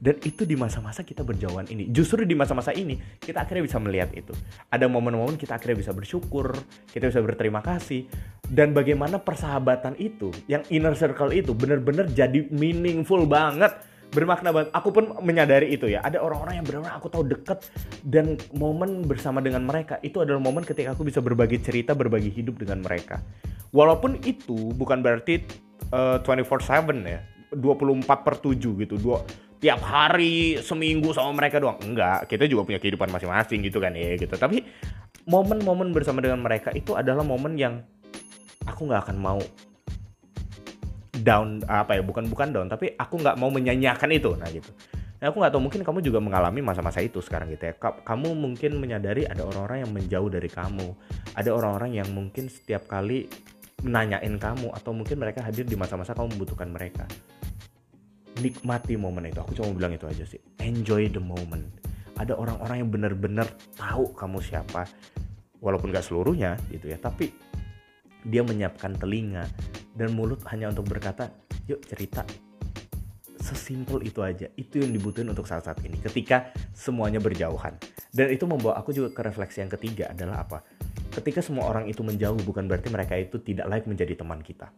dan 0.00 0.16
itu 0.24 0.48
di 0.48 0.56
masa-masa 0.56 1.04
kita 1.04 1.20
berjauhan 1.20 1.68
ini. 1.68 1.92
Justru 1.92 2.24
di 2.24 2.32
masa-masa 2.32 2.72
ini 2.72 2.96
kita 3.20 3.44
akhirnya 3.44 3.68
bisa 3.68 3.76
melihat 3.76 4.08
itu. 4.16 4.32
Ada 4.72 4.88
momen-momen 4.88 5.36
kita 5.36 5.60
akhirnya 5.60 5.84
bisa 5.84 5.92
bersyukur, 5.92 6.56
kita 6.88 7.12
bisa 7.12 7.20
berterima 7.20 7.60
kasih. 7.60 8.08
Dan 8.48 8.72
bagaimana 8.72 9.20
persahabatan 9.20 10.00
itu, 10.00 10.32
yang 10.48 10.64
inner 10.72 10.96
circle 10.96 11.30
itu 11.36 11.52
benar-benar 11.52 12.08
jadi 12.08 12.48
meaningful 12.48 13.28
banget. 13.28 13.76
Bermakna 14.10 14.50
banget. 14.50 14.74
Aku 14.74 14.90
pun 14.90 15.20
menyadari 15.22 15.70
itu 15.70 15.86
ya. 15.86 16.02
Ada 16.02 16.18
orang-orang 16.18 16.58
yang 16.58 16.66
benar-benar 16.66 16.98
aku 16.98 17.12
tahu 17.12 17.22
dekat 17.30 17.62
dan 18.02 18.40
momen 18.56 19.06
bersama 19.06 19.38
dengan 19.38 19.62
mereka 19.62 20.02
itu 20.02 20.18
adalah 20.18 20.42
momen 20.42 20.66
ketika 20.66 20.98
aku 20.98 21.06
bisa 21.06 21.22
berbagi 21.22 21.62
cerita, 21.62 21.94
berbagi 21.94 22.32
hidup 22.32 22.58
dengan 22.58 22.82
mereka. 22.82 23.22
Walaupun 23.70 24.18
itu 24.26 24.74
bukan 24.74 24.98
berarti 24.98 25.46
uh, 25.94 26.18
eh, 26.18 26.42
24/7 26.42 27.06
ya. 27.06 27.20
24 27.54 28.26
per 28.26 28.34
7 28.38 28.82
gitu. 28.82 28.94
Dua, 28.98 29.22
tiap 29.60 29.84
hari 29.84 30.56
seminggu 30.64 31.12
sama 31.12 31.36
mereka 31.36 31.60
doang. 31.60 31.76
Enggak 31.84 32.26
kita 32.26 32.48
juga 32.48 32.64
punya 32.66 32.80
kehidupan 32.80 33.12
masing-masing 33.12 33.60
gitu 33.68 33.78
kan 33.78 33.92
ya 33.92 34.16
gitu. 34.16 34.32
Tapi 34.32 34.64
momen-momen 35.28 35.92
bersama 35.92 36.24
dengan 36.24 36.40
mereka 36.40 36.72
itu 36.72 36.96
adalah 36.96 37.22
momen 37.22 37.54
yang 37.60 37.84
aku 38.64 38.88
nggak 38.88 39.06
akan 39.06 39.16
mau 39.20 39.40
down 41.20 41.60
apa 41.68 42.00
ya 42.00 42.02
bukan 42.02 42.24
bukan 42.32 42.48
down 42.56 42.66
tapi 42.72 42.96
aku 42.96 43.20
nggak 43.20 43.36
mau 43.36 43.52
menyanyiakan 43.52 44.10
itu. 44.16 44.32
Nah 44.40 44.48
gitu. 44.48 44.72
Nah 45.20 45.28
aku 45.28 45.36
nggak 45.44 45.52
tahu 45.52 45.62
mungkin 45.68 45.84
kamu 45.84 46.00
juga 46.00 46.18
mengalami 46.24 46.64
masa-masa 46.64 47.04
itu 47.04 47.20
sekarang 47.20 47.52
gitu 47.52 47.68
ya. 47.68 47.76
Kamu 47.78 48.32
mungkin 48.32 48.80
menyadari 48.80 49.28
ada 49.28 49.44
orang-orang 49.44 49.84
yang 49.84 49.92
menjauh 49.92 50.32
dari 50.32 50.48
kamu. 50.48 50.88
Ada 51.36 51.52
orang-orang 51.52 52.00
yang 52.00 52.08
mungkin 52.16 52.48
setiap 52.48 52.88
kali 52.88 53.28
menanyain 53.84 54.40
kamu 54.40 54.72
atau 54.72 54.96
mungkin 54.96 55.20
mereka 55.20 55.44
hadir 55.44 55.68
di 55.68 55.76
masa-masa 55.76 56.16
kamu 56.16 56.36
membutuhkan 56.36 56.68
mereka 56.68 57.04
nikmati 58.38 58.94
momen 58.94 59.26
itu. 59.26 59.42
Aku 59.42 59.52
cuma 59.58 59.74
bilang 59.74 59.92
itu 59.98 60.06
aja 60.06 60.22
sih. 60.22 60.38
Enjoy 60.62 61.10
the 61.10 61.18
moment. 61.18 61.66
Ada 62.14 62.38
orang-orang 62.38 62.86
yang 62.86 62.90
benar-benar 62.92 63.48
tahu 63.74 64.12
kamu 64.14 64.38
siapa 64.44 64.86
walaupun 65.60 65.92
gak 65.92 66.04
seluruhnya 66.04 66.56
gitu 66.72 66.88
ya 66.88 66.96
tapi 66.96 67.32
dia 68.24 68.44
menyiapkan 68.44 68.96
telinga 68.96 69.48
dan 69.96 70.12
mulut 70.12 70.40
hanya 70.52 70.68
untuk 70.68 70.88
berkata 70.88 71.32
yuk 71.64 71.80
cerita. 71.88 72.24
Sesimpel 73.40 74.04
itu 74.04 74.20
aja. 74.20 74.52
Itu 74.52 74.84
yang 74.84 74.92
dibutuhin 74.92 75.32
untuk 75.32 75.48
saat-saat 75.48 75.80
ini 75.88 75.96
ketika 75.96 76.52
semuanya 76.76 77.18
berjauhan. 77.24 77.72
Dan 78.12 78.28
itu 78.28 78.44
membawa 78.44 78.76
aku 78.76 78.92
juga 78.92 79.16
ke 79.16 79.20
refleksi 79.24 79.64
yang 79.64 79.72
ketiga 79.72 80.12
adalah 80.12 80.44
apa? 80.44 80.60
Ketika 81.10 81.40
semua 81.40 81.72
orang 81.72 81.88
itu 81.88 82.04
menjauh 82.04 82.36
bukan 82.44 82.68
berarti 82.68 82.92
mereka 82.92 83.16
itu 83.16 83.40
tidak 83.40 83.66
layak 83.66 83.88
menjadi 83.88 84.14
teman 84.20 84.44
kita. 84.44 84.68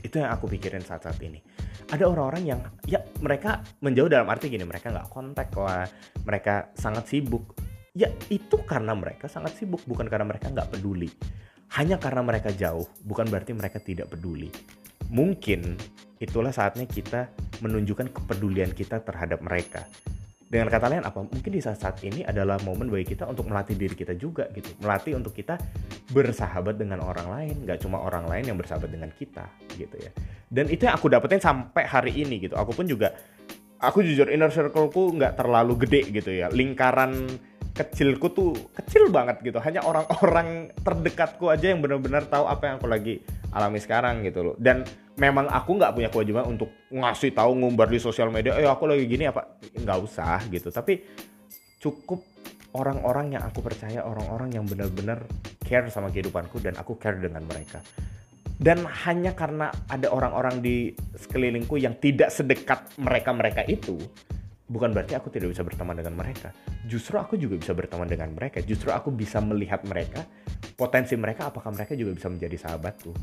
Itu 0.00 0.16
yang 0.16 0.32
aku 0.32 0.48
pikirin 0.48 0.80
saat-saat 0.80 1.20
ini 1.20 1.44
ada 1.94 2.10
orang-orang 2.10 2.42
yang 2.42 2.60
ya 2.90 2.98
mereka 3.22 3.62
menjauh 3.78 4.10
dalam 4.10 4.26
arti 4.26 4.50
gini 4.50 4.66
mereka 4.66 4.90
nggak 4.90 5.08
kontak 5.14 5.54
lah 5.54 5.86
mereka 6.26 6.74
sangat 6.74 7.06
sibuk. 7.06 7.54
Ya 7.94 8.10
itu 8.26 8.58
karena 8.66 8.90
mereka 8.98 9.30
sangat 9.30 9.54
sibuk 9.54 9.78
bukan 9.86 10.10
karena 10.10 10.26
mereka 10.26 10.50
nggak 10.50 10.74
peduli. 10.74 11.06
Hanya 11.78 12.02
karena 12.02 12.26
mereka 12.26 12.50
jauh 12.50 12.90
bukan 13.06 13.30
berarti 13.30 13.54
mereka 13.54 13.78
tidak 13.78 14.10
peduli. 14.10 14.50
Mungkin 15.14 15.78
itulah 16.18 16.50
saatnya 16.50 16.90
kita 16.90 17.30
menunjukkan 17.62 18.10
kepedulian 18.10 18.74
kita 18.74 18.98
terhadap 19.06 19.38
mereka 19.44 19.86
dengan 20.44 20.68
kata 20.70 20.86
lain 20.92 21.02
apa 21.02 21.24
mungkin 21.24 21.50
di 21.50 21.58
saat-saat 21.58 22.04
ini 22.04 22.22
adalah 22.22 22.60
momen 22.62 22.86
bagi 22.92 23.16
kita 23.16 23.26
untuk 23.26 23.48
melatih 23.48 23.74
diri 23.74 23.96
kita 23.96 24.14
juga 24.14 24.46
gitu. 24.52 24.76
Melatih 24.78 25.16
untuk 25.18 25.34
kita 25.34 25.58
bersahabat 26.12 26.78
dengan 26.78 27.02
orang 27.02 27.26
lain 27.26 27.54
nggak 27.64 27.80
cuma 27.80 28.04
orang 28.04 28.28
lain 28.28 28.52
yang 28.52 28.58
bersahabat 28.60 28.92
dengan 28.92 29.10
kita 29.10 29.48
gitu 29.74 29.96
ya. 29.98 30.12
Dan 30.46 30.70
itu 30.70 30.86
yang 30.86 30.94
aku 30.94 31.10
dapetin 31.10 31.40
sampai 31.42 31.88
hari 31.88 32.12
ini 32.22 32.44
gitu. 32.44 32.54
Aku 32.54 32.76
pun 32.76 32.86
juga 32.86 33.16
aku 33.80 34.00
jujur 34.04 34.30
inner 34.30 34.52
circleku 34.52 35.16
nggak 35.16 35.34
terlalu 35.36 35.74
gede 35.88 36.02
gitu 36.12 36.30
ya. 36.30 36.52
Lingkaran 36.52 37.26
kecilku 37.74 38.30
tuh 38.30 38.54
kecil 38.78 39.10
banget 39.10 39.42
gitu. 39.42 39.58
Hanya 39.58 39.82
orang-orang 39.82 40.70
terdekatku 40.78 41.50
aja 41.50 41.74
yang 41.74 41.82
benar-benar 41.82 42.24
tahu 42.30 42.46
apa 42.46 42.70
yang 42.70 42.74
aku 42.78 42.86
lagi 42.86 43.14
alami 43.50 43.82
sekarang 43.82 44.22
gitu 44.22 44.46
loh. 44.46 44.54
Dan 44.56 44.86
memang 45.18 45.50
aku 45.50 45.74
nggak 45.74 45.92
punya 45.98 46.08
kewajiban 46.08 46.46
untuk 46.46 46.70
ngasih 46.94 47.34
tahu 47.34 47.58
ngumbar 47.58 47.90
di 47.90 47.98
sosial 47.98 48.30
media 48.30 48.54
eh 48.54 48.70
aku 48.70 48.86
lagi 48.86 49.04
gini 49.10 49.26
apa? 49.26 49.58
Nggak 49.74 49.98
usah 50.06 50.38
gitu. 50.48 50.70
Tapi 50.70 51.02
cukup 51.82 52.22
orang-orang 52.78 53.38
yang 53.38 53.42
aku 53.42 53.58
percaya 53.58 54.06
orang-orang 54.06 54.54
yang 54.54 54.64
benar-benar 54.66 55.26
care 55.62 55.90
sama 55.90 56.14
kehidupanku 56.14 56.62
dan 56.62 56.78
aku 56.78 56.94
care 56.94 57.18
dengan 57.18 57.42
mereka. 57.42 57.82
Dan 58.54 58.86
hanya 58.86 59.34
karena 59.34 59.74
ada 59.90 60.14
orang-orang 60.14 60.62
di 60.62 60.94
sekelilingku 61.18 61.74
yang 61.74 61.98
tidak 61.98 62.30
sedekat 62.30 62.86
mereka-mereka 63.02 63.66
itu 63.66 63.98
bukan 64.64 64.90
berarti 64.96 65.12
aku 65.16 65.28
tidak 65.28 65.52
bisa 65.52 65.62
berteman 65.62 65.96
dengan 65.96 66.14
mereka. 66.16 66.50
Justru 66.88 67.20
aku 67.20 67.36
juga 67.36 67.60
bisa 67.60 67.72
berteman 67.76 68.08
dengan 68.08 68.32
mereka. 68.32 68.64
Justru 68.64 68.88
aku 68.92 69.12
bisa 69.12 69.40
melihat 69.44 69.84
mereka 69.84 70.24
potensi 70.74 71.14
mereka 71.14 71.52
apakah 71.54 71.70
mereka 71.70 71.94
juga 71.94 72.16
bisa 72.18 72.28
menjadi 72.32 72.56
sahabatku 72.58 73.14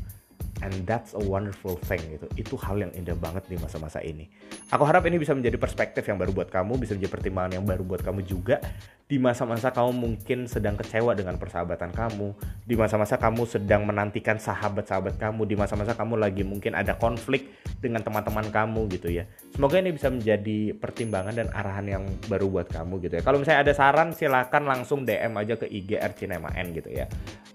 and 0.62 0.86
that's 0.86 1.12
a 1.12 1.22
wonderful 1.22 1.74
thing 1.90 2.00
gitu. 2.14 2.26
Itu 2.38 2.54
hal 2.56 2.78
yang 2.78 2.92
indah 2.94 3.18
banget 3.18 3.50
di 3.50 3.58
masa-masa 3.58 3.98
ini. 4.00 4.30
Aku 4.70 4.86
harap 4.86 5.04
ini 5.10 5.18
bisa 5.18 5.34
menjadi 5.34 5.58
perspektif 5.58 6.06
yang 6.06 6.16
baru 6.16 6.30
buat 6.32 6.48
kamu 6.48 6.78
bisa 6.78 6.94
menjadi 6.94 7.12
pertimbangan 7.12 7.52
yang 7.58 7.66
baru 7.66 7.82
buat 7.82 8.00
kamu 8.00 8.22
juga. 8.24 8.62
Di 9.10 9.20
masa-masa 9.20 9.68
kamu 9.68 9.92
mungkin 9.92 10.48
sedang 10.48 10.72
kecewa 10.72 11.12
dengan 11.12 11.36
persahabatan 11.36 11.92
kamu 11.92 12.32
di 12.64 12.74
masa-masa 12.80 13.20
kamu 13.20 13.44
sedang 13.44 13.84
menantikan 13.84 14.40
sahabat-sahabat 14.40 15.20
kamu 15.20 15.44
di 15.44 15.54
masa-masa 15.58 15.92
kamu 15.92 16.16
lagi 16.16 16.40
mungkin 16.46 16.72
ada 16.72 16.96
konflik 16.96 17.52
dengan 17.76 18.00
teman-teman 18.00 18.48
kamu 18.48 18.88
gitu 18.96 19.12
ya. 19.12 19.28
Semoga 19.52 19.84
ini 19.84 19.92
bisa 19.92 20.08
menjadi 20.08 20.72
pertimbangan 20.80 21.36
dan 21.36 21.52
arahan 21.52 21.86
yang 21.92 22.04
baru 22.24 22.48
buat 22.48 22.72
kamu 22.72 23.04
gitu 23.04 23.20
ya. 23.20 23.22
Kalau 23.26 23.36
misalnya 23.36 23.68
ada 23.68 23.72
saran 23.76 24.16
silakan 24.16 24.64
langsung 24.64 25.04
DM 25.04 25.36
aja 25.36 25.60
ke 25.60 25.68
IG 25.68 26.00
Cinema 26.16 26.48
gitu 26.72 26.88
ya 26.88 27.04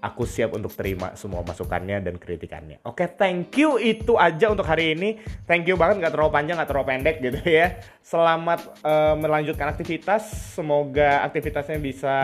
aku 0.04 0.28
siap 0.28 0.52
untuk 0.52 0.76
terima 0.76 1.16
semua 1.16 1.40
masukannya 1.40 2.04
dan 2.04 2.20
kritikannya 2.20 2.84
oke 2.84 2.98
Oke, 2.98 3.14
thank 3.14 3.54
you 3.54 3.78
itu 3.78 4.18
aja 4.18 4.50
untuk 4.50 4.66
hari 4.66 4.98
ini. 4.98 5.22
Thank 5.46 5.70
you 5.70 5.78
banget, 5.78 6.02
nggak 6.02 6.18
terlalu 6.18 6.34
panjang, 6.34 6.58
nggak 6.58 6.66
terlalu 6.66 6.86
pendek 6.90 7.16
gitu 7.22 7.38
ya. 7.46 7.78
Selamat 8.02 8.58
uh, 8.82 9.14
melanjutkan 9.14 9.70
aktivitas. 9.70 10.26
Semoga 10.58 11.22
aktivitasnya 11.22 11.78
bisa 11.78 12.16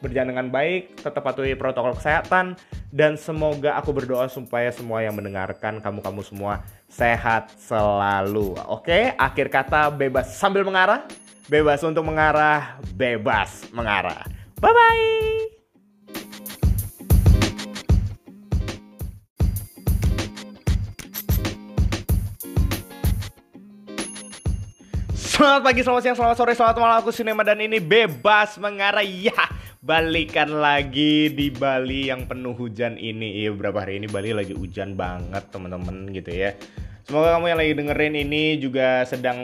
berjalan 0.00 0.32
dengan 0.32 0.48
baik, 0.48 1.04
tetap 1.04 1.20
patuhi 1.20 1.52
protokol 1.52 1.92
kesehatan, 2.00 2.56
dan 2.88 3.20
semoga 3.20 3.76
aku 3.76 3.92
berdoa 3.92 4.24
supaya 4.32 4.72
semua 4.72 5.04
yang 5.04 5.12
mendengarkan 5.12 5.84
kamu-kamu 5.84 6.24
semua 6.24 6.64
sehat 6.88 7.52
selalu. 7.60 8.56
Oke, 8.72 9.12
akhir 9.12 9.52
kata 9.52 9.92
bebas 9.92 10.32
sambil 10.32 10.64
mengarah, 10.64 11.04
bebas 11.44 11.84
untuk 11.84 12.08
mengarah, 12.08 12.80
bebas 12.96 13.68
mengarah. 13.68 14.24
Bye 14.56 14.72
bye. 14.72 15.61
Selamat 25.42 25.66
pagi, 25.66 25.82
selamat 25.82 26.02
siang, 26.06 26.14
selamat 26.22 26.36
sore, 26.38 26.54
selamat 26.54 26.76
malam. 26.78 26.96
Aku 27.02 27.10
Sinema 27.10 27.42
dan 27.42 27.58
ini 27.58 27.82
bebas 27.82 28.62
mengarah. 28.62 29.02
Ya, 29.02 29.34
balikan 29.82 30.46
lagi 30.46 31.34
di 31.34 31.50
Bali 31.50 32.14
yang 32.14 32.30
penuh 32.30 32.54
hujan 32.54 32.94
ini. 32.94 33.42
Iya, 33.42 33.50
beberapa 33.50 33.82
hari 33.82 33.98
ini 33.98 34.06
Bali 34.06 34.30
lagi 34.30 34.54
hujan 34.54 34.94
banget 34.94 35.50
teman-teman 35.50 36.14
gitu 36.14 36.30
ya 36.30 36.54
Semoga 37.02 37.34
kamu 37.34 37.50
yang 37.50 37.58
lagi 37.58 37.72
dengerin 37.74 38.14
ini 38.14 38.42
juga 38.62 39.02
sedang 39.02 39.38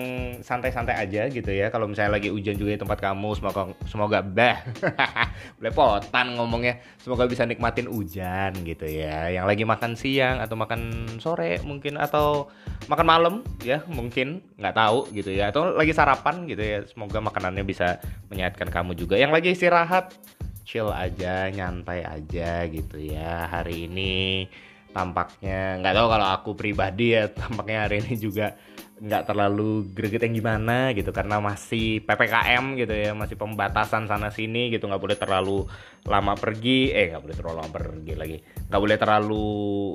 santai-santai 0.46 0.94
aja 0.94 1.26
gitu 1.26 1.50
ya. 1.50 1.74
Kalau 1.74 1.90
misalnya 1.90 2.14
lagi 2.14 2.30
hujan 2.30 2.54
juga 2.54 2.70
di 2.70 2.78
tempat 2.78 3.02
kamu, 3.02 3.34
semoga 3.34 3.74
semoga 3.90 4.18
bah 4.22 4.62
belepotan 5.58 6.38
ngomongnya. 6.38 6.78
Semoga 7.02 7.26
bisa 7.26 7.42
nikmatin 7.42 7.90
hujan 7.90 8.54
gitu 8.62 8.86
ya. 8.86 9.34
Yang 9.34 9.46
lagi 9.50 9.64
makan 9.66 9.92
siang 9.98 10.38
atau 10.38 10.54
makan 10.54 11.10
sore 11.18 11.58
mungkin 11.66 11.98
atau 11.98 12.46
makan 12.86 13.06
malam 13.06 13.34
ya 13.66 13.82
mungkin 13.90 14.38
nggak 14.54 14.74
tahu 14.78 15.10
gitu 15.10 15.34
ya. 15.34 15.50
Atau 15.50 15.74
lagi 15.74 15.90
sarapan 15.90 16.46
gitu 16.46 16.62
ya. 16.62 16.86
Semoga 16.86 17.18
makanannya 17.18 17.66
bisa 17.66 17.98
menyehatkan 18.30 18.70
kamu 18.70 18.94
juga. 18.94 19.18
Yang 19.18 19.32
lagi 19.34 19.48
istirahat 19.58 20.14
chill 20.62 20.94
aja, 20.94 21.50
nyantai 21.50 22.06
aja 22.06 22.70
gitu 22.70 23.02
ya. 23.02 23.50
Hari 23.50 23.90
ini 23.90 24.46
tampaknya. 24.98 25.78
Nggak 25.78 25.94
tahu 25.94 26.06
kalau 26.10 26.26
aku 26.34 26.50
pribadi 26.58 27.14
ya 27.14 27.30
tampaknya 27.30 27.86
hari 27.86 28.02
ini 28.02 28.18
juga 28.18 28.58
nggak 28.98 29.30
terlalu 29.30 29.86
greget 29.94 30.26
yang 30.26 30.34
gimana 30.42 30.90
gitu 30.90 31.14
karena 31.14 31.38
masih 31.38 32.02
ppkm 32.02 32.74
gitu 32.74 32.90
ya 32.90 33.14
masih 33.14 33.38
pembatasan 33.38 34.10
sana 34.10 34.34
sini 34.34 34.74
gitu 34.74 34.90
nggak 34.90 34.98
boleh 34.98 35.14
terlalu 35.14 35.70
lama 36.02 36.34
pergi. 36.34 36.90
Eh 36.90 37.14
nggak 37.14 37.22
boleh 37.22 37.36
terlalu 37.38 37.56
lama 37.62 37.70
pergi 37.70 38.12
lagi. 38.18 38.36
Nggak 38.42 38.80
boleh 38.82 38.96
terlalu 38.98 39.46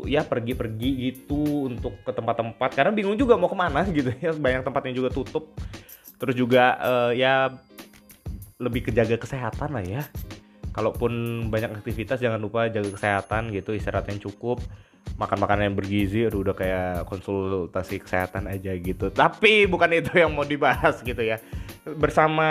ya 0.08 0.22
pergi-pergi 0.24 0.90
gitu 1.12 1.68
untuk 1.68 2.00
ke 2.08 2.12
tempat-tempat. 2.16 2.70
Karena 2.72 2.92
bingung 2.96 3.20
juga 3.20 3.36
mau 3.36 3.52
ke 3.52 3.58
mana 3.60 3.84
gitu 3.98 4.16
ya 4.24 4.32
banyak 4.32 4.64
tempat 4.64 4.82
yang 4.88 4.96
juga 5.04 5.10
tutup. 5.12 5.52
Terus 6.16 6.36
juga 6.40 6.80
uh, 6.80 7.12
ya 7.12 7.52
lebih 8.56 8.88
kejaga 8.88 9.20
kesehatan 9.20 9.76
lah 9.76 9.84
ya. 9.84 10.08
Kalaupun 10.74 11.46
banyak 11.54 11.84
aktivitas 11.84 12.18
jangan 12.24 12.40
lupa 12.40 12.72
jaga 12.72 12.90
kesehatan 12.90 13.52
gitu 13.52 13.76
istirahat 13.76 14.10
yang 14.10 14.24
cukup 14.24 14.64
makan 15.14 15.38
makanan 15.46 15.64
yang 15.72 15.78
bergizi 15.78 16.26
aduh 16.26 16.42
udah 16.42 16.56
kayak 16.58 17.06
konsultasi 17.06 18.02
kesehatan 18.02 18.50
aja 18.50 18.74
gitu. 18.76 19.14
Tapi 19.14 19.70
bukan 19.70 19.94
itu 19.94 20.18
yang 20.18 20.34
mau 20.34 20.48
dibahas 20.48 21.00
gitu 21.06 21.22
ya. 21.22 21.38
Bersama 21.84 22.48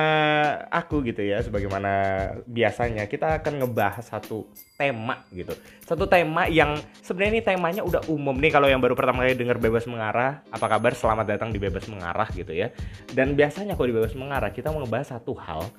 aku 0.69 1.03
gitu 1.09 1.25
ya 1.25 1.41
sebagaimana 1.41 1.93
biasanya 2.45 3.09
kita 3.09 3.41
akan 3.41 3.65
ngebahas 3.65 4.05
satu 4.05 4.47
tema 4.83 5.23
gitu. 5.31 5.55
Satu 5.87 6.11
tema 6.11 6.51
yang 6.51 6.75
sebenarnya 7.07 7.33
ini 7.39 7.43
temanya 7.45 7.83
udah 7.87 8.03
umum 8.11 8.35
nih 8.35 8.51
kalau 8.51 8.67
yang 8.67 8.83
baru 8.83 8.99
pertama 8.99 9.23
kali 9.23 9.39
denger 9.39 9.63
bebas 9.63 9.87
mengarah. 9.87 10.43
Apa 10.51 10.67
kabar? 10.67 10.91
Selamat 10.99 11.31
datang 11.31 11.55
di 11.55 11.63
bebas 11.63 11.87
mengarah 11.87 12.27
gitu 12.35 12.51
ya. 12.51 12.75
Dan 13.15 13.39
biasanya 13.39 13.79
kalau 13.79 13.87
di 13.87 13.97
bebas 14.03 14.15
mengarah 14.19 14.51
kita 14.51 14.75
mau 14.75 14.83
ngebahas 14.83 15.15
satu 15.15 15.39
hal 15.39 15.71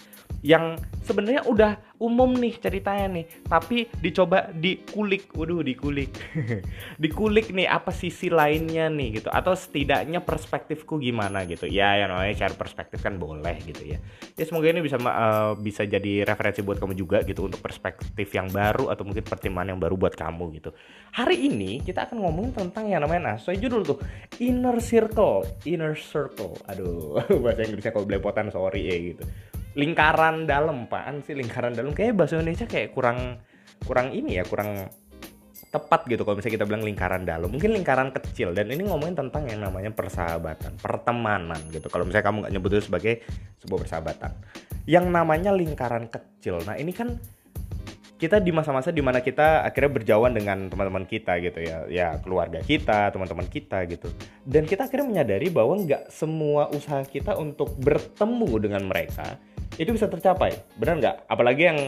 yang 0.44 0.76
sebenarnya 1.08 1.48
udah 1.48 1.80
umum 2.04 2.36
nih 2.36 2.60
ceritanya 2.60 3.08
nih 3.20 3.26
tapi 3.48 3.92
dicoba 4.00 4.52
dikulik. 4.56 5.32
Waduh 5.36 5.66
dikulik. 5.66 6.12
Dikulik 7.04 7.52
nih 7.52 7.68
apa 7.68 7.90
sisi 7.92 8.30
lainnya 8.30 8.88
nih 8.88 9.20
gitu 9.20 9.30
atau 9.34 9.58
setidaknya 9.58 10.22
perspektifku 10.24 11.02
gimana 11.02 11.44
gitu. 11.50 11.68
Ya 11.68 12.00
yang 12.00 12.14
namanya 12.14 12.38
share 12.38 12.56
perspektif 12.56 13.02
kan 13.02 13.18
boleh 13.18 13.60
gitu 13.66 13.84
ya. 13.84 13.98
Ya 14.38 14.44
semoga 14.46 14.70
ini 14.70 14.86
bisa 14.86 15.02
uh, 15.02 15.58
bisa 15.58 15.84
jadi 15.84 16.28
referensi 16.28 16.62
buat 16.62 16.78
kamu 16.78 16.94
juga 16.94 17.26
gitu 17.26 17.50
untuk 17.50 17.60
perspektif 17.60 18.30
yang 18.36 18.52
baru 18.54 18.93
atau 18.94 19.04
mungkin 19.04 19.26
pertimbangan 19.26 19.76
yang 19.76 19.82
baru 19.82 19.96
buat 19.98 20.14
kamu 20.14 20.56
gitu. 20.62 20.70
Hari 21.14 21.50
ini 21.50 21.82
kita 21.82 22.06
akan 22.10 22.22
ngomongin 22.22 22.54
tentang 22.54 22.90
yang 22.90 23.02
namanya 23.02 23.34
nah, 23.34 23.36
sesuai 23.42 23.58
judul 23.58 23.82
tuh 23.84 23.98
inner 24.40 24.78
circle, 24.80 25.44
inner 25.66 25.98
circle. 25.98 26.54
Aduh, 26.70 27.20
bahasa 27.44 27.66
Inggrisnya 27.66 27.92
kalau 27.92 28.06
belepotan 28.06 28.54
sorry 28.54 28.86
ya 28.86 28.96
gitu. 29.14 29.24
Lingkaran 29.74 30.46
dalam, 30.46 30.86
apaan 30.86 31.26
sih 31.26 31.34
lingkaran 31.34 31.74
dalam? 31.74 31.98
Kayak 31.98 32.22
bahasa 32.22 32.38
Indonesia 32.38 32.70
kayak 32.70 32.94
kurang 32.94 33.42
kurang 33.84 34.14
ini 34.14 34.38
ya, 34.38 34.46
kurang 34.46 34.88
tepat 35.74 36.06
gitu 36.06 36.22
kalau 36.22 36.38
misalnya 36.38 36.62
kita 36.62 36.66
bilang 36.70 36.86
lingkaran 36.86 37.26
dalam 37.26 37.50
mungkin 37.50 37.74
lingkaran 37.74 38.14
kecil 38.14 38.54
dan 38.54 38.70
ini 38.70 38.86
ngomongin 38.86 39.18
tentang 39.18 39.50
yang 39.50 39.66
namanya 39.66 39.90
persahabatan 39.90 40.78
pertemanan 40.78 41.58
gitu 41.74 41.90
kalau 41.90 42.06
misalnya 42.06 42.30
kamu 42.30 42.38
nggak 42.46 42.54
nyebut 42.54 42.70
itu 42.78 42.84
sebagai 42.94 43.14
sebuah 43.66 43.80
persahabatan 43.82 44.32
yang 44.86 45.10
namanya 45.10 45.50
lingkaran 45.50 46.06
kecil 46.14 46.62
nah 46.62 46.78
ini 46.78 46.94
kan 46.94 47.18
kita 48.24 48.40
di 48.40 48.56
masa-masa 48.56 48.96
di 48.96 49.04
mana 49.04 49.20
kita 49.20 49.68
akhirnya 49.68 50.00
berjauhan 50.00 50.32
dengan 50.32 50.72
teman-teman 50.72 51.04
kita 51.04 51.44
gitu 51.44 51.60
ya. 51.60 51.84
Ya 51.92 52.08
keluarga 52.24 52.64
kita 52.64 53.12
teman-teman 53.12 53.44
kita 53.52 53.84
gitu. 53.92 54.08
Dan 54.48 54.64
kita 54.64 54.88
akhirnya 54.88 55.12
menyadari 55.12 55.52
bahwa 55.52 55.76
nggak 55.76 56.08
semua 56.08 56.72
usaha 56.72 57.04
kita 57.04 57.36
untuk 57.36 57.76
bertemu 57.76 58.52
dengan 58.64 58.88
mereka 58.88 59.36
itu 59.76 59.92
bisa 59.92 60.08
tercapai. 60.08 60.56
Benar 60.80 60.96
nggak? 61.04 61.16
Apalagi 61.28 61.64
yang 61.68 61.80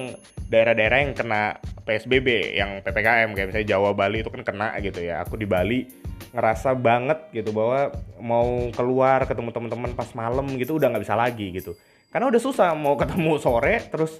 daerah-daerah 0.51 1.07
yang 1.07 1.13
kena 1.15 1.55
PSBB 1.87 2.59
yang 2.59 2.83
PPKM 2.83 3.31
kayak 3.31 3.47
misalnya 3.47 3.69
Jawa 3.71 3.95
Bali 3.95 4.19
itu 4.19 4.27
kan 4.27 4.43
kena 4.43 4.75
gitu 4.83 4.99
ya. 5.07 5.23
Aku 5.23 5.39
di 5.39 5.47
Bali 5.47 5.87
ngerasa 6.35 6.75
banget 6.75 7.31
gitu 7.31 7.55
bahwa 7.55 7.95
mau 8.19 8.67
keluar 8.75 9.23
ketemu 9.23 9.55
teman-teman 9.55 9.91
pas 9.95 10.11
malam 10.11 10.51
gitu 10.59 10.75
udah 10.75 10.91
nggak 10.91 11.03
bisa 11.07 11.15
lagi 11.15 11.47
gitu. 11.55 11.79
Karena 12.11 12.27
udah 12.27 12.41
susah 12.43 12.75
mau 12.75 12.99
ketemu 12.99 13.39
sore 13.39 13.79
terus 13.87 14.19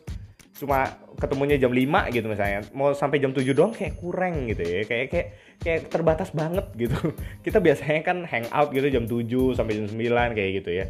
cuma 0.55 0.87
ketemunya 1.15 1.55
jam 1.57 1.71
5 1.71 2.11
gitu 2.11 2.27
misalnya. 2.29 2.63
Mau 2.75 2.91
sampai 2.91 3.17
jam 3.23 3.31
7 3.31 3.43
doang 3.55 3.71
kayak 3.71 3.99
kurang 3.99 4.47
gitu 4.51 4.63
ya. 4.63 4.81
Kayak 4.85 5.07
kayak 5.11 5.27
kayak 5.59 5.81
terbatas 5.89 6.29
banget 6.35 6.65
gitu. 6.75 6.97
Kita 7.45 7.63
biasanya 7.63 8.01
kan 8.03 8.27
hangout 8.27 8.69
gitu 8.75 8.87
jam 8.91 9.05
7 9.07 9.57
sampai 9.57 9.73
jam 9.79 9.87
9 9.87 10.37
kayak 10.37 10.51
gitu 10.63 10.71
ya. 10.71 10.85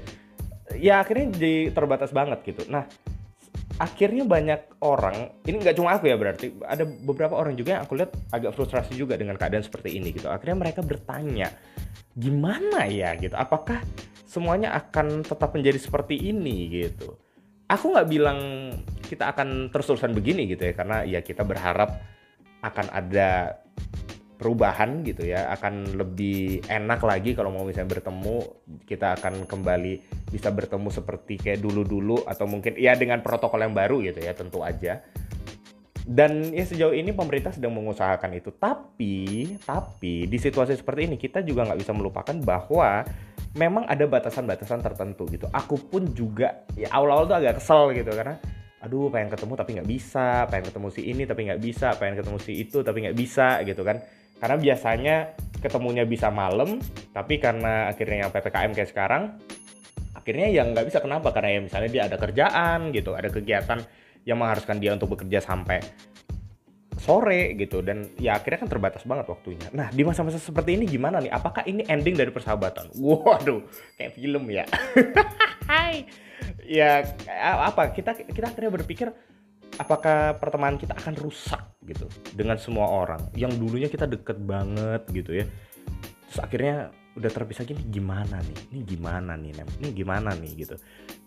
Ya 0.76 0.94
akhirnya 1.00 1.32
jadi 1.38 1.72
terbatas 1.72 2.12
banget 2.12 2.42
gitu. 2.44 2.66
Nah 2.68 2.90
akhirnya 3.76 4.24
banyak 4.24 4.80
orang 4.88 5.36
ini 5.44 5.60
nggak 5.60 5.76
cuma 5.76 6.00
aku 6.00 6.08
ya 6.08 6.16
berarti 6.16 6.56
ada 6.64 6.88
beberapa 6.88 7.36
orang 7.36 7.60
juga 7.60 7.76
yang 7.76 7.84
aku 7.84 8.00
lihat 8.00 8.16
agak 8.32 8.56
frustrasi 8.56 8.96
juga 8.96 9.20
dengan 9.20 9.36
keadaan 9.36 9.64
seperti 9.64 10.00
ini 10.00 10.16
gitu. 10.16 10.32
Akhirnya 10.32 10.56
mereka 10.56 10.80
bertanya 10.80 11.52
gimana 12.16 12.88
ya 12.88 13.20
gitu? 13.20 13.36
Apakah 13.36 13.84
semuanya 14.24 14.72
akan 14.80 15.28
tetap 15.28 15.52
menjadi 15.52 15.80
seperti 15.80 16.16
ini 16.16 16.72
gitu? 16.72 17.20
Aku 17.68 17.92
nggak 17.92 18.08
bilang 18.08 18.40
kita 19.06 19.32
akan 19.32 19.70
terus-terusan 19.70 20.12
begini 20.12 20.50
gitu 20.50 20.66
ya 20.68 20.74
karena 20.74 21.06
ya 21.06 21.22
kita 21.22 21.46
berharap 21.46 22.02
akan 22.66 22.90
ada 22.90 23.62
perubahan 24.36 25.00
gitu 25.08 25.24
ya 25.24 25.48
akan 25.56 25.96
lebih 25.96 26.68
enak 26.68 27.00
lagi 27.00 27.32
kalau 27.32 27.56
mau 27.56 27.64
misalnya 27.64 27.96
bertemu 27.96 28.36
kita 28.84 29.16
akan 29.16 29.48
kembali 29.48 29.94
bisa 30.28 30.52
bertemu 30.52 30.92
seperti 30.92 31.40
kayak 31.40 31.64
dulu-dulu 31.64 32.28
atau 32.28 32.44
mungkin 32.44 32.76
ya 32.76 33.00
dengan 33.00 33.24
protokol 33.24 33.64
yang 33.64 33.72
baru 33.72 34.04
gitu 34.04 34.20
ya 34.20 34.36
tentu 34.36 34.62
aja. 34.62 35.00
Dan 36.06 36.54
ya 36.54 36.62
sejauh 36.62 36.94
ini 36.94 37.18
pemerintah 37.18 37.50
sedang 37.50 37.74
mengusahakan 37.74 38.38
itu 38.38 38.54
tapi 38.54 39.58
tapi 39.66 40.30
di 40.30 40.38
situasi 40.38 40.78
seperti 40.78 41.10
ini 41.10 41.18
kita 41.18 41.42
juga 41.42 41.66
nggak 41.66 41.82
bisa 41.82 41.98
melupakan 41.98 42.36
bahwa 42.46 43.02
memang 43.58 43.90
ada 43.90 44.06
batasan-batasan 44.06 44.86
tertentu 44.86 45.26
gitu. 45.32 45.50
Aku 45.50 45.80
pun 45.80 46.12
juga 46.14 46.68
ya 46.78 46.94
awal-awal 46.94 47.26
tuh 47.26 47.38
agak 47.42 47.58
kesel 47.58 47.96
gitu 47.98 48.12
karena 48.14 48.38
aduh 48.86 49.10
pengen 49.10 49.34
ketemu 49.34 49.54
tapi 49.58 49.70
nggak 49.82 49.90
bisa 49.90 50.46
pengen 50.46 50.66
ketemu 50.70 50.88
si 50.94 51.02
ini 51.10 51.24
tapi 51.26 51.42
nggak 51.50 51.62
bisa 51.62 51.88
pengen 51.98 52.22
ketemu 52.22 52.38
si 52.38 52.52
itu 52.54 52.78
tapi 52.86 52.98
nggak 53.02 53.18
bisa 53.18 53.66
gitu 53.66 53.82
kan 53.82 53.98
karena 54.38 54.58
biasanya 54.62 55.16
ketemunya 55.58 56.06
bisa 56.06 56.30
malam 56.30 56.78
tapi 57.10 57.42
karena 57.42 57.90
akhirnya 57.90 58.28
yang 58.28 58.30
ppkm 58.30 58.72
kayak 58.78 58.90
sekarang 58.94 59.24
akhirnya 60.14 60.48
yang 60.54 60.78
nggak 60.78 60.86
bisa 60.86 61.02
kenapa 61.02 61.34
karena 61.34 61.58
ya 61.58 61.60
misalnya 61.66 61.90
dia 61.90 62.04
ada 62.06 62.18
kerjaan 62.22 62.94
gitu 62.94 63.18
ada 63.18 63.34
kegiatan 63.34 63.82
yang 64.22 64.38
mengharuskan 64.38 64.78
dia 64.78 64.94
untuk 64.94 65.18
bekerja 65.18 65.42
sampai 65.42 65.82
sore 66.96 67.54
gitu 67.60 67.86
dan 67.86 68.10
ya 68.18 68.40
akhirnya 68.40 68.66
kan 68.66 68.70
terbatas 68.72 69.04
banget 69.06 69.30
waktunya. 69.30 69.68
Nah 69.76 69.94
di 69.94 70.02
masa-masa 70.02 70.42
seperti 70.42 70.80
ini 70.80 70.90
gimana 70.90 71.22
nih? 71.22 71.30
Apakah 71.30 71.68
ini 71.68 71.86
ending 71.86 72.18
dari 72.18 72.34
persahabatan? 72.34 72.90
Waduh, 72.98 73.62
kayak 74.00 74.18
film 74.18 74.50
ya. 74.50 74.66
Hai, 75.70 76.08
ya 76.66 77.06
apa? 77.66 77.92
Kita 77.94 78.16
kita 78.16 78.52
akhirnya 78.52 78.72
berpikir 78.74 79.10
apakah 79.76 80.40
pertemanan 80.40 80.80
kita 80.80 80.96
akan 80.96 81.16
rusak 81.20 81.62
gitu 81.86 82.08
dengan 82.34 82.56
semua 82.58 82.88
orang? 82.90 83.22
Yang 83.36 83.60
dulunya 83.60 83.90
kita 83.92 84.08
deket 84.08 84.40
banget 84.42 85.04
gitu 85.12 85.32
ya. 85.44 85.46
Terus 86.32 86.40
akhirnya 86.42 86.92
udah 87.16 87.32
terpisah 87.32 87.64
gini 87.64 87.80
gimana 87.88 88.44
nih? 88.44 88.60
Ini 88.76 88.80
gimana 88.84 89.34
nih 89.40 89.52
nem? 89.56 89.70
Ini 89.80 89.90
gimana 89.96 90.36
nih? 90.36 90.52
gitu. 90.60 90.76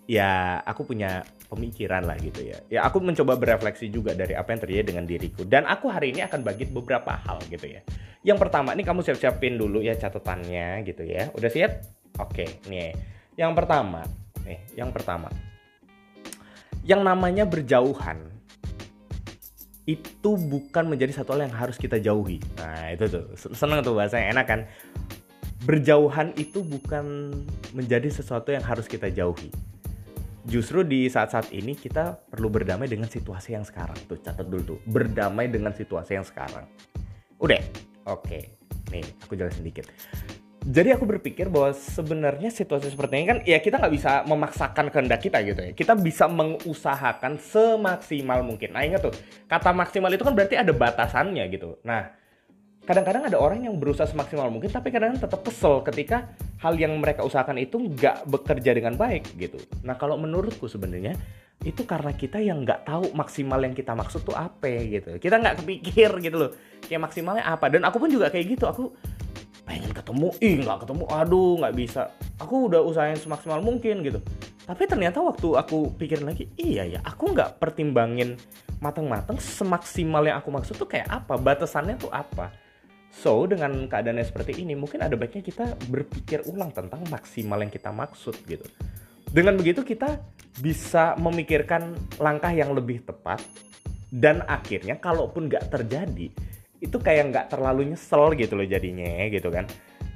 Ya 0.09 0.61
aku 0.65 0.89
punya 0.89 1.25
pemikiran 1.53 2.05
lah 2.09 2.17
gitu 2.21 2.45
ya. 2.45 2.61
Ya 2.73 2.81
aku 2.85 3.01
mencoba 3.01 3.37
berefleksi 3.37 3.93
juga 3.93 4.17
dari 4.17 4.33
apa 4.33 4.53
yang 4.57 4.61
terjadi 4.65 4.85
dengan 4.93 5.05
diriku. 5.05 5.45
Dan 5.45 5.69
aku 5.69 5.93
hari 5.93 6.17
ini 6.17 6.25
akan 6.25 6.41
bagi 6.45 6.65
beberapa 6.69 7.13
hal 7.13 7.41
gitu 7.49 7.69
ya. 7.69 7.81
Yang 8.25 8.49
pertama 8.49 8.73
ini 8.73 8.85
kamu 8.85 9.05
siap-siapin 9.05 9.61
dulu 9.61 9.85
ya 9.85 9.97
catatannya 9.97 10.85
gitu 10.89 11.05
ya. 11.05 11.29
Udah 11.37 11.51
siap? 11.53 11.73
Oke 12.21 12.61
nih. 12.69 12.93
Yang 13.37 13.53
pertama 13.57 14.05
nih 14.49 14.61
yang 14.81 14.91
pertama 14.91 15.29
yang 16.89 17.05
namanya 17.05 17.45
berjauhan 17.45 18.39
itu 19.89 20.37
bukan 20.37 20.85
menjadi 20.93 21.17
satu 21.17 21.33
hal 21.33 21.49
yang 21.49 21.57
harus 21.57 21.81
kita 21.81 21.97
jauhi. 21.97 22.45
Nah, 22.61 22.93
itu 22.93 23.09
tuh. 23.09 23.25
Senang 23.57 23.81
tuh 23.81 23.97
bahasanya 23.97 24.37
enak 24.37 24.47
kan? 24.47 24.61
Berjauhan 25.65 26.37
itu 26.37 26.61
bukan 26.61 27.33
menjadi 27.73 28.13
sesuatu 28.13 28.53
yang 28.53 28.61
harus 28.61 28.85
kita 28.85 29.09
jauhi. 29.09 29.49
Justru 30.45 30.85
di 30.85 31.09
saat-saat 31.09 31.57
ini 31.57 31.73
kita 31.73 32.21
perlu 32.29 32.53
berdamai 32.53 32.85
dengan 32.85 33.09
situasi 33.09 33.57
yang 33.57 33.65
sekarang. 33.65 33.97
Tuh, 34.05 34.21
catat 34.21 34.45
dulu 34.45 34.77
tuh. 34.77 34.79
Berdamai 34.85 35.49
dengan 35.49 35.73
situasi 35.73 36.21
yang 36.21 36.25
sekarang. 36.29 36.69
Udah. 37.41 37.61
Oke. 38.13 38.61
Nih, 38.93 39.05
aku 39.25 39.41
jelasin 39.41 39.65
sedikit 39.65 39.89
jadi 40.67 40.99
aku 40.99 41.07
berpikir 41.07 41.47
bahwa 41.47 41.71
sebenarnya 41.71 42.51
situasi 42.51 42.91
seperti 42.91 43.15
ini 43.23 43.27
kan 43.31 43.39
ya 43.47 43.63
kita 43.63 43.79
nggak 43.79 43.95
bisa 43.95 44.13
memaksakan 44.27 44.91
kehendak 44.91 45.23
kita 45.23 45.39
gitu 45.47 45.61
ya. 45.63 45.71
Kita 45.73 45.95
bisa 45.95 46.27
mengusahakan 46.27 47.39
semaksimal 47.39 48.43
mungkin. 48.43 48.75
Nah 48.75 48.83
ingat 48.83 49.07
tuh, 49.07 49.15
kata 49.47 49.71
maksimal 49.71 50.11
itu 50.11 50.27
kan 50.27 50.35
berarti 50.35 50.59
ada 50.59 50.75
batasannya 50.75 51.45
gitu. 51.55 51.79
Nah 51.87 52.11
kadang-kadang 52.89 53.29
ada 53.29 53.37
orang 53.37 53.69
yang 53.69 53.77
berusaha 53.77 54.09
semaksimal 54.09 54.49
mungkin 54.49 54.73
tapi 54.73 54.89
kadang-kadang 54.89 55.29
tetap 55.29 55.45
kesel 55.45 55.85
ketika 55.85 56.33
hal 56.65 56.73
yang 56.73 56.97
mereka 56.97 57.21
usahakan 57.21 57.61
itu 57.61 57.77
nggak 57.77 58.27
bekerja 58.27 58.73
dengan 58.73 58.97
baik 58.97 59.39
gitu. 59.39 59.61
Nah 59.85 59.95
kalau 59.95 60.19
menurutku 60.19 60.67
sebenarnya 60.67 61.15
itu 61.67 61.83
karena 61.85 62.15
kita 62.15 62.39
yang 62.39 62.63
nggak 62.63 62.87
tahu 62.87 63.13
maksimal 63.13 63.59
yang 63.61 63.75
kita 63.75 63.93
maksud 63.93 64.25
tuh 64.25 64.35
apa 64.35 64.69
gitu. 64.89 65.19
Kita 65.21 65.37
nggak 65.37 65.65
kepikir 65.65 66.11
gitu 66.23 66.37
loh. 66.39 66.51
Kayak 66.87 67.11
maksimalnya 67.11 67.45
apa. 67.45 67.67
Dan 67.67 67.83
aku 67.83 67.99
pun 67.99 68.09
juga 68.09 68.31
kayak 68.31 68.47
gitu. 68.57 68.65
Aku 68.71 68.95
pengen 69.69 69.93
ketemu 69.93 70.33
ih 70.41 70.65
nggak 70.65 70.89
ketemu 70.89 71.05
aduh 71.13 71.61
nggak 71.61 71.75
bisa. 71.77 72.09
Aku 72.41 72.73
udah 72.73 72.81
usahain 72.81 73.21
semaksimal 73.21 73.61
mungkin 73.61 74.01
gitu. 74.01 74.25
Tapi 74.65 74.89
ternyata 74.89 75.21
waktu 75.21 75.53
aku 75.61 75.93
pikirin 76.01 76.25
lagi 76.25 76.49
iya 76.57 76.89
ya 76.89 77.01
aku 77.05 77.37
nggak 77.37 77.61
pertimbangin 77.61 78.41
matang-matang 78.81 79.37
semaksimal 79.37 80.25
yang 80.25 80.41
aku 80.41 80.49
maksud 80.49 80.81
tuh 80.81 80.89
kayak 80.89 81.13
apa 81.13 81.37
batasannya 81.37 82.01
tuh 82.01 82.09
apa. 82.09 82.49
So 83.13 83.45
dengan 83.45 83.89
keadaannya 83.89 84.25
seperti 84.25 84.65
ini 84.65 84.73
mungkin 84.73 85.05
ada 85.05 85.17
baiknya 85.21 85.45
kita 85.45 85.77
berpikir 85.93 86.49
ulang 86.49 86.73
tentang 86.73 87.05
maksimal 87.13 87.61
yang 87.61 87.73
kita 87.73 87.93
maksud 87.93 88.41
gitu. 88.49 88.65
Dengan 89.29 89.61
begitu 89.61 89.85
kita 89.85 90.17
bisa 90.65 91.13
memikirkan 91.21 91.93
langkah 92.17 92.49
yang 92.49 92.73
lebih 92.73 93.05
tepat 93.05 93.45
dan 94.09 94.41
akhirnya 94.49 94.97
kalaupun 94.97 95.53
nggak 95.53 95.69
terjadi 95.69 96.33
itu 96.79 96.97
kayak 96.99 97.35
nggak 97.35 97.47
terlalu 97.51 97.95
nyesel 97.95 98.35
gitu 98.39 98.55
loh 98.55 98.67
jadinya 98.67 99.27
gitu 99.31 99.51
kan. 99.51 99.67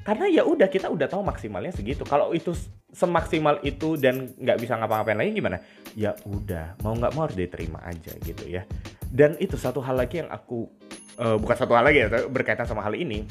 Karena 0.03 0.27
ya 0.27 0.43
udah 0.43 0.67
kita 0.67 0.91
udah 0.91 1.07
tahu 1.07 1.23
maksimalnya 1.23 1.71
segitu. 1.71 2.03
Kalau 2.03 2.35
itu 2.35 2.51
semaksimal 2.91 3.63
itu 3.63 3.95
dan 3.95 4.35
nggak 4.35 4.59
bisa 4.59 4.75
ngapa-ngapain 4.75 5.15
lagi 5.15 5.31
gimana? 5.39 5.63
Ya 5.95 6.19
udah 6.27 6.75
mau 6.83 6.95
nggak 6.99 7.13
mau 7.15 7.23
harus 7.31 7.39
diterima 7.39 7.79
aja 7.87 8.11
gitu 8.27 8.45
ya. 8.51 8.67
Dan 9.07 9.39
itu 9.39 9.55
satu 9.55 9.79
hal 9.79 9.95
lagi 9.95 10.23
yang 10.27 10.31
aku 10.31 10.67
uh, 11.23 11.39
bukan 11.39 11.57
satu 11.57 11.79
hal 11.79 11.87
lagi 11.87 12.03
ya 12.03 12.09
berkaitan 12.27 12.67
sama 12.67 12.83
hal 12.83 12.99
ini. 12.99 13.23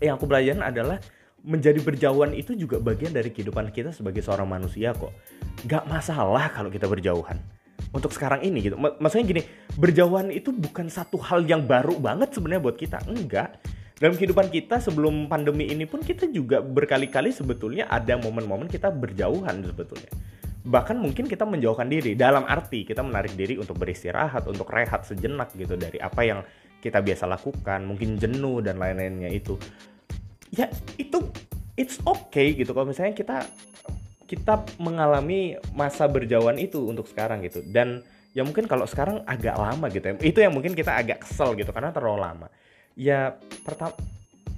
Yang 0.00 0.14
aku 0.20 0.24
belajar 0.24 0.56
adalah 0.64 0.98
menjadi 1.44 1.76
berjauhan 1.84 2.32
itu 2.32 2.56
juga 2.56 2.80
bagian 2.80 3.12
dari 3.12 3.28
kehidupan 3.28 3.68
kita 3.68 3.92
sebagai 3.92 4.24
seorang 4.24 4.48
manusia 4.48 4.96
kok. 4.96 5.12
Nggak 5.68 5.84
masalah 5.84 6.48
kalau 6.48 6.72
kita 6.72 6.88
berjauhan 6.88 7.36
untuk 7.94 8.10
sekarang 8.10 8.42
ini 8.42 8.66
gitu. 8.66 8.76
Maksudnya 8.76 9.24
gini, 9.24 9.42
berjauhan 9.78 10.34
itu 10.34 10.50
bukan 10.50 10.90
satu 10.90 11.16
hal 11.22 11.46
yang 11.46 11.62
baru 11.62 11.94
banget 12.02 12.34
sebenarnya 12.34 12.62
buat 12.66 12.76
kita. 12.76 13.06
Enggak. 13.06 13.62
Dalam 13.94 14.18
kehidupan 14.18 14.50
kita 14.50 14.82
sebelum 14.82 15.30
pandemi 15.30 15.70
ini 15.70 15.86
pun 15.86 16.02
kita 16.02 16.26
juga 16.26 16.58
berkali-kali 16.58 17.30
sebetulnya 17.30 17.86
ada 17.86 18.18
momen-momen 18.18 18.66
kita 18.66 18.90
berjauhan 18.90 19.62
sebetulnya. 19.62 20.10
bahkan 20.64 20.96
mungkin 20.96 21.28
kita 21.28 21.44
menjauhkan 21.44 21.92
diri 21.92 22.16
dalam 22.16 22.48
arti 22.48 22.88
kita 22.88 23.04
menarik 23.04 23.36
diri 23.36 23.60
untuk 23.60 23.76
beristirahat 23.76 24.48
untuk 24.48 24.64
rehat 24.72 25.04
sejenak 25.04 25.52
gitu 25.52 25.76
dari 25.76 26.00
apa 26.00 26.24
yang 26.24 26.40
kita 26.80 27.04
biasa 27.04 27.28
lakukan 27.28 27.84
mungkin 27.84 28.16
jenuh 28.16 28.64
dan 28.64 28.80
lain-lainnya 28.80 29.28
itu 29.28 29.60
ya 30.48 30.72
itu 30.96 31.20
it's 31.76 32.00
okay 32.08 32.56
gitu 32.56 32.72
kalau 32.72 32.88
misalnya 32.88 33.12
kita 33.12 33.44
kita 34.24 34.64
mengalami 34.80 35.60
masa 35.76 36.08
berjauhan 36.08 36.56
itu 36.56 36.80
untuk 36.88 37.04
sekarang 37.08 37.44
gitu. 37.44 37.60
Dan 37.64 38.00
ya 38.32 38.42
mungkin 38.42 38.64
kalau 38.64 38.88
sekarang 38.88 39.22
agak 39.28 39.56
lama 39.56 39.86
gitu 39.92 40.04
ya. 40.04 40.14
Itu 40.20 40.38
yang 40.40 40.52
mungkin 40.56 40.72
kita 40.72 40.96
agak 40.96 41.24
kesel 41.24 41.52
gitu 41.56 41.70
karena 41.70 41.92
terlalu 41.92 42.20
lama. 42.24 42.48
Ya 42.96 43.36
pertama 43.62 43.94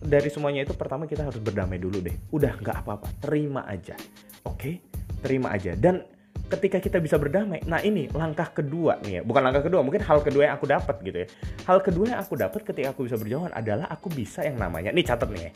dari 0.01 0.29
semuanya 0.31 0.63
itu 0.63 0.77
pertama 0.77 1.09
kita 1.11 1.27
harus 1.27 1.43
berdamai 1.43 1.83
dulu 1.83 1.99
deh. 1.99 2.15
Udah 2.31 2.55
nggak 2.57 2.87
apa-apa 2.87 3.09
terima 3.19 3.67
aja. 3.67 3.99
Oke? 4.47 4.81
Terima 5.21 5.51
aja. 5.51 5.75
Dan 5.75 6.07
ketika 6.47 6.79
kita 6.79 7.03
bisa 7.03 7.19
berdamai 7.19 7.59
nah 7.67 7.83
ini 7.83 8.07
langkah 8.15 8.55
kedua 8.55 9.03
nih 9.03 9.21
ya. 9.21 9.23
Bukan 9.27 9.43
langkah 9.43 9.67
kedua 9.67 9.83
mungkin 9.83 10.01
hal 10.07 10.23
kedua 10.23 10.47
yang 10.47 10.55
aku 10.55 10.67
dapat 10.71 10.97
gitu 11.03 11.19
ya. 11.27 11.29
Hal 11.67 11.83
kedua 11.83 12.15
yang 12.15 12.21
aku 12.23 12.39
dapat 12.39 12.63
ketika 12.63 12.95
aku 12.95 13.11
bisa 13.11 13.19
berjauhan 13.19 13.51
adalah 13.51 13.91
aku 13.91 14.07
bisa 14.15 14.47
yang 14.47 14.57
namanya 14.63 14.95
nih 14.95 15.03
catat 15.03 15.27
nih 15.27 15.51
ya. 15.51 15.53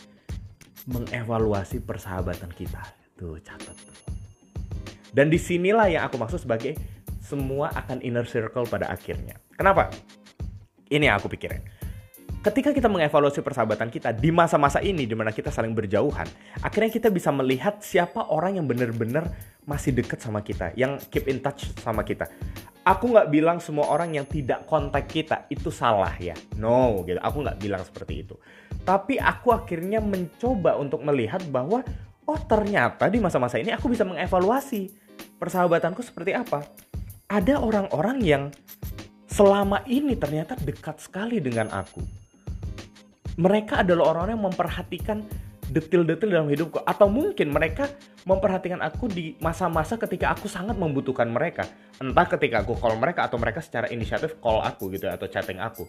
Mengevaluasi 0.91 1.85
persahabatan 1.85 2.51
kita 2.57 3.00
tuh 3.21 3.37
catat 3.45 3.77
tuh 3.77 3.99
dan 5.13 5.29
di 5.29 5.37
sinilah 5.37 5.93
yang 5.93 6.09
aku 6.09 6.17
maksud 6.17 6.41
sebagai 6.41 6.81
semua 7.21 7.69
akan 7.77 8.01
inner 8.01 8.25
circle 8.25 8.65
pada 8.65 8.89
akhirnya 8.89 9.37
kenapa 9.53 9.93
ini 10.89 11.05
yang 11.05 11.21
aku 11.21 11.29
pikirin 11.29 11.61
ketika 12.41 12.73
kita 12.73 12.89
mengevaluasi 12.89 13.45
persahabatan 13.45 13.93
kita 13.93 14.17
di 14.17 14.33
masa-masa 14.33 14.81
ini 14.81 15.05
di 15.05 15.13
mana 15.13 15.29
kita 15.29 15.53
saling 15.53 15.77
berjauhan, 15.77 16.25
akhirnya 16.65 16.89
kita 16.89 17.09
bisa 17.13 17.29
melihat 17.29 17.85
siapa 17.85 18.33
orang 18.33 18.57
yang 18.57 18.65
benar-benar 18.65 19.29
masih 19.69 19.93
dekat 19.93 20.25
sama 20.25 20.41
kita, 20.41 20.73
yang 20.73 20.97
keep 21.13 21.29
in 21.29 21.45
touch 21.45 21.69
sama 21.85 22.01
kita. 22.01 22.33
Aku 22.81 23.13
nggak 23.13 23.29
bilang 23.29 23.61
semua 23.61 23.93
orang 23.93 24.17
yang 24.17 24.25
tidak 24.25 24.65
kontak 24.65 25.05
kita 25.05 25.45
itu 25.53 25.69
salah 25.69 26.17
ya, 26.17 26.33
no 26.57 27.05
gitu. 27.05 27.21
Aku 27.21 27.45
nggak 27.45 27.61
bilang 27.61 27.85
seperti 27.85 28.25
itu. 28.25 28.35
Tapi 28.89 29.21
aku 29.21 29.53
akhirnya 29.53 30.01
mencoba 30.01 30.81
untuk 30.81 31.05
melihat 31.05 31.45
bahwa 31.53 31.85
oh 32.31 32.39
ternyata 32.47 33.11
di 33.11 33.19
masa-masa 33.19 33.59
ini 33.59 33.75
aku 33.75 33.91
bisa 33.91 34.07
mengevaluasi 34.07 34.95
persahabatanku 35.43 35.99
seperti 36.07 36.39
apa. 36.39 36.63
Ada 37.27 37.59
orang-orang 37.59 38.23
yang 38.23 38.43
selama 39.27 39.83
ini 39.91 40.15
ternyata 40.15 40.55
dekat 40.55 41.03
sekali 41.03 41.43
dengan 41.43 41.67
aku. 41.75 42.03
Mereka 43.39 43.83
adalah 43.83 44.15
orang-orang 44.15 44.35
yang 44.39 44.47
memperhatikan 44.51 45.19
detail-detail 45.71 46.31
dalam 46.35 46.51
hidupku 46.51 46.83
atau 46.83 47.07
mungkin 47.07 47.55
mereka 47.55 47.87
memperhatikan 48.27 48.83
aku 48.83 49.07
di 49.07 49.39
masa-masa 49.39 49.95
ketika 49.95 50.35
aku 50.35 50.51
sangat 50.51 50.75
membutuhkan 50.75 51.31
mereka. 51.31 51.67
Entah 52.03 52.27
ketika 52.27 52.67
aku 52.67 52.75
call 52.75 52.99
mereka 52.99 53.31
atau 53.31 53.39
mereka 53.39 53.63
secara 53.63 53.87
inisiatif 53.91 54.39
call 54.43 54.63
aku 54.67 54.91
gitu 54.91 55.07
atau 55.07 55.31
chatting 55.31 55.63
aku 55.63 55.87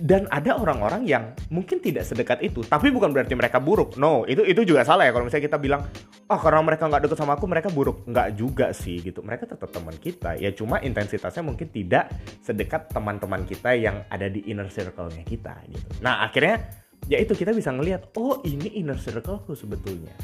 dan 0.00 0.26
ada 0.34 0.58
orang-orang 0.58 1.06
yang 1.06 1.38
mungkin 1.54 1.78
tidak 1.78 2.02
sedekat 2.02 2.42
itu 2.42 2.66
tapi 2.66 2.90
bukan 2.90 3.14
berarti 3.14 3.38
mereka 3.38 3.62
buruk. 3.62 3.94
No 3.94 4.26
itu 4.26 4.42
itu 4.42 4.66
juga 4.66 4.82
salah 4.82 5.06
ya 5.06 5.14
kalau 5.14 5.30
misalnya 5.30 5.46
kita 5.46 5.58
bilang 5.62 5.86
oh 6.26 6.40
karena 6.40 6.60
mereka 6.66 6.90
nggak 6.90 7.02
deket 7.06 7.18
sama 7.18 7.38
aku 7.38 7.46
mereka 7.46 7.70
buruk. 7.70 8.02
Nggak 8.10 8.28
juga 8.34 8.74
sih 8.74 8.98
gitu. 8.98 9.22
Mereka 9.22 9.46
tetap 9.46 9.70
teman 9.70 9.94
kita. 9.94 10.34
Ya 10.34 10.50
cuma 10.50 10.82
intensitasnya 10.82 11.46
mungkin 11.46 11.70
tidak 11.70 12.10
sedekat 12.42 12.90
teman-teman 12.90 13.46
kita 13.46 13.70
yang 13.78 14.02
ada 14.10 14.26
di 14.26 14.42
inner 14.50 14.66
circle-nya 14.66 15.22
kita 15.22 15.54
gitu. 15.70 15.88
Nah 16.02 16.26
akhirnya 16.26 16.58
ya 17.06 17.20
itu 17.20 17.36
kita 17.36 17.54
bisa 17.54 17.70
ngelihat 17.70 18.10
oh 18.18 18.42
ini 18.42 18.74
inner 18.80 18.98
circleku 18.98 19.54
sebetulnya. 19.54 20.14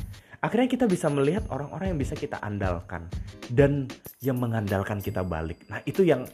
Akhirnya 0.41 0.73
kita 0.73 0.89
bisa 0.89 1.13
melihat 1.13 1.45
orang-orang 1.53 1.93
yang 1.93 2.01
bisa 2.01 2.17
kita 2.17 2.41
andalkan 2.41 3.05
dan 3.53 3.85
yang 4.25 4.41
mengandalkan 4.41 4.97
kita 5.05 5.21
balik. 5.21 5.69
Nah 5.69 5.85
itu 5.85 6.01
yang 6.01 6.25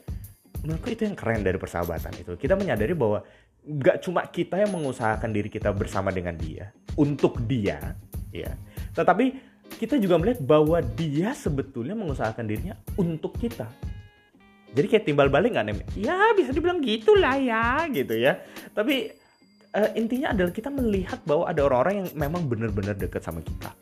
menurutku 0.67 0.91
itu 0.91 1.07
yang 1.07 1.15
keren 1.15 1.47
dari 1.47 1.55
persahabatan 1.57 2.13
itu. 2.19 2.35
Kita 2.35 2.59
menyadari 2.59 2.93
bahwa 2.99 3.23
gak 3.63 4.03
cuma 4.03 4.27
kita 4.27 4.59
yang 4.67 4.75
mengusahakan 4.75 5.31
diri 5.31 5.47
kita 5.47 5.71
bersama 5.71 6.11
dengan 6.11 6.35
dia 6.35 6.75
untuk 6.99 7.39
dia 7.47 7.95
ya. 8.35 8.51
Tetapi 8.99 9.55
kita 9.79 9.99
juga 10.03 10.19
melihat 10.19 10.43
bahwa 10.43 10.83
dia 10.83 11.31
sebetulnya 11.35 11.95
mengusahakan 11.95 12.45
dirinya 12.47 12.75
untuk 12.99 13.39
kita. 13.39 13.71
Jadi 14.75 14.87
kayak 14.93 15.05
timbal 15.09 15.33
balik 15.33 15.57
nggak 15.57 15.67
nih 15.73 16.05
ya 16.05 16.37
bisa 16.37 16.53
dibilang 16.53 16.85
gitulah 16.85 17.39
ya 17.39 17.87
gitu 17.89 18.13
ya. 18.13 18.37
Tapi 18.77 19.09
uh, 19.73 19.91
intinya 19.97 20.37
adalah 20.37 20.53
kita 20.53 20.69
melihat 20.69 21.23
bahwa 21.25 21.49
ada 21.49 21.65
orang-orang 21.65 22.05
yang 22.05 22.09
memang 22.13 22.45
benar-benar 22.45 22.93
dekat 22.99 23.25
sama 23.25 23.41
kita 23.41 23.73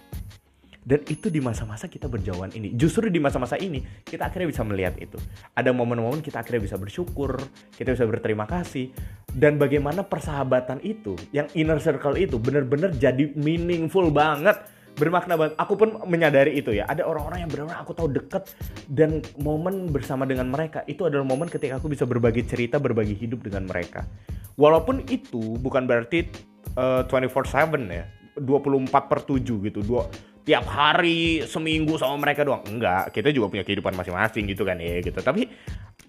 dan 0.85 1.01
itu 1.09 1.33
di 1.33 1.41
masa-masa 1.41 1.89
kita 1.89 2.13
berjauhan 2.13 2.53
ini. 2.53 2.77
Justru 2.77 3.09
di 3.09 3.17
masa-masa 3.17 3.57
ini 3.57 3.81
kita 4.05 4.29
akhirnya 4.29 4.53
bisa 4.53 4.63
melihat 4.69 4.95
itu. 5.01 5.17
Ada 5.57 5.73
momen-momen 5.73 6.21
kita 6.21 6.45
akhirnya 6.45 6.69
bisa 6.69 6.77
bersyukur, 6.77 7.41
kita 7.73 7.97
bisa 7.97 8.05
berterima 8.05 8.45
kasih. 8.45 8.93
Dan 9.33 9.57
bagaimana 9.57 10.05
persahabatan 10.05 10.85
itu, 10.85 11.17
yang 11.33 11.49
inner 11.57 11.81
circle 11.81 12.21
itu 12.21 12.37
benar-benar 12.37 12.93
jadi 12.95 13.33
meaningful 13.33 14.13
banget. 14.13 14.61
Bermakna 14.95 15.35
banget. 15.35 15.59
Aku 15.59 15.75
pun 15.75 16.07
menyadari 16.07 16.55
itu 16.55 16.71
ya. 16.71 16.87
Ada 16.87 17.03
orang-orang 17.03 17.43
yang 17.43 17.51
benar-benar 17.51 17.83
aku 17.83 17.99
tahu 17.99 18.15
dekat 18.15 18.47
dan 18.87 19.25
momen 19.43 19.91
bersama 19.91 20.23
dengan 20.23 20.47
mereka 20.47 20.87
itu 20.87 21.03
adalah 21.03 21.27
momen 21.27 21.51
ketika 21.51 21.83
aku 21.83 21.91
bisa 21.91 22.07
berbagi 22.07 22.47
cerita, 22.47 22.79
berbagi 22.79 23.19
hidup 23.19 23.43
dengan 23.43 23.67
mereka. 23.67 24.07
Walaupun 24.55 25.03
itu 25.11 25.59
bukan 25.59 25.91
berarti 25.91 26.31
uh, 26.79 27.03
24/7 27.11 27.91
ya. 27.91 28.07
24 28.39 28.91
per 29.11 29.19
7 29.27 29.67
gitu. 29.67 29.81
Dua, 29.83 30.07
tiap 30.45 30.69
hari 30.69 31.43
seminggu 31.49 31.97
sama 31.97 32.21
mereka 32.21 32.45
doang. 32.45 32.63
Enggak 32.69 33.11
kita 33.17 33.33
juga 33.33 33.51
punya 33.51 33.65
kehidupan 33.65 33.97
masing-masing 33.97 34.45
gitu 34.53 34.63
kan 34.63 34.77
ya 34.77 35.01
gitu. 35.01 35.17
Tapi 35.19 35.49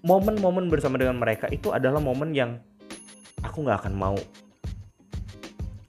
momen-momen 0.04 0.68
bersama 0.68 1.00
dengan 1.00 1.16
mereka 1.16 1.48
itu 1.48 1.72
adalah 1.72 1.98
momen 1.98 2.36
yang 2.36 2.60
aku 3.40 3.64
nggak 3.64 3.84
akan 3.84 3.94
mau 3.96 4.16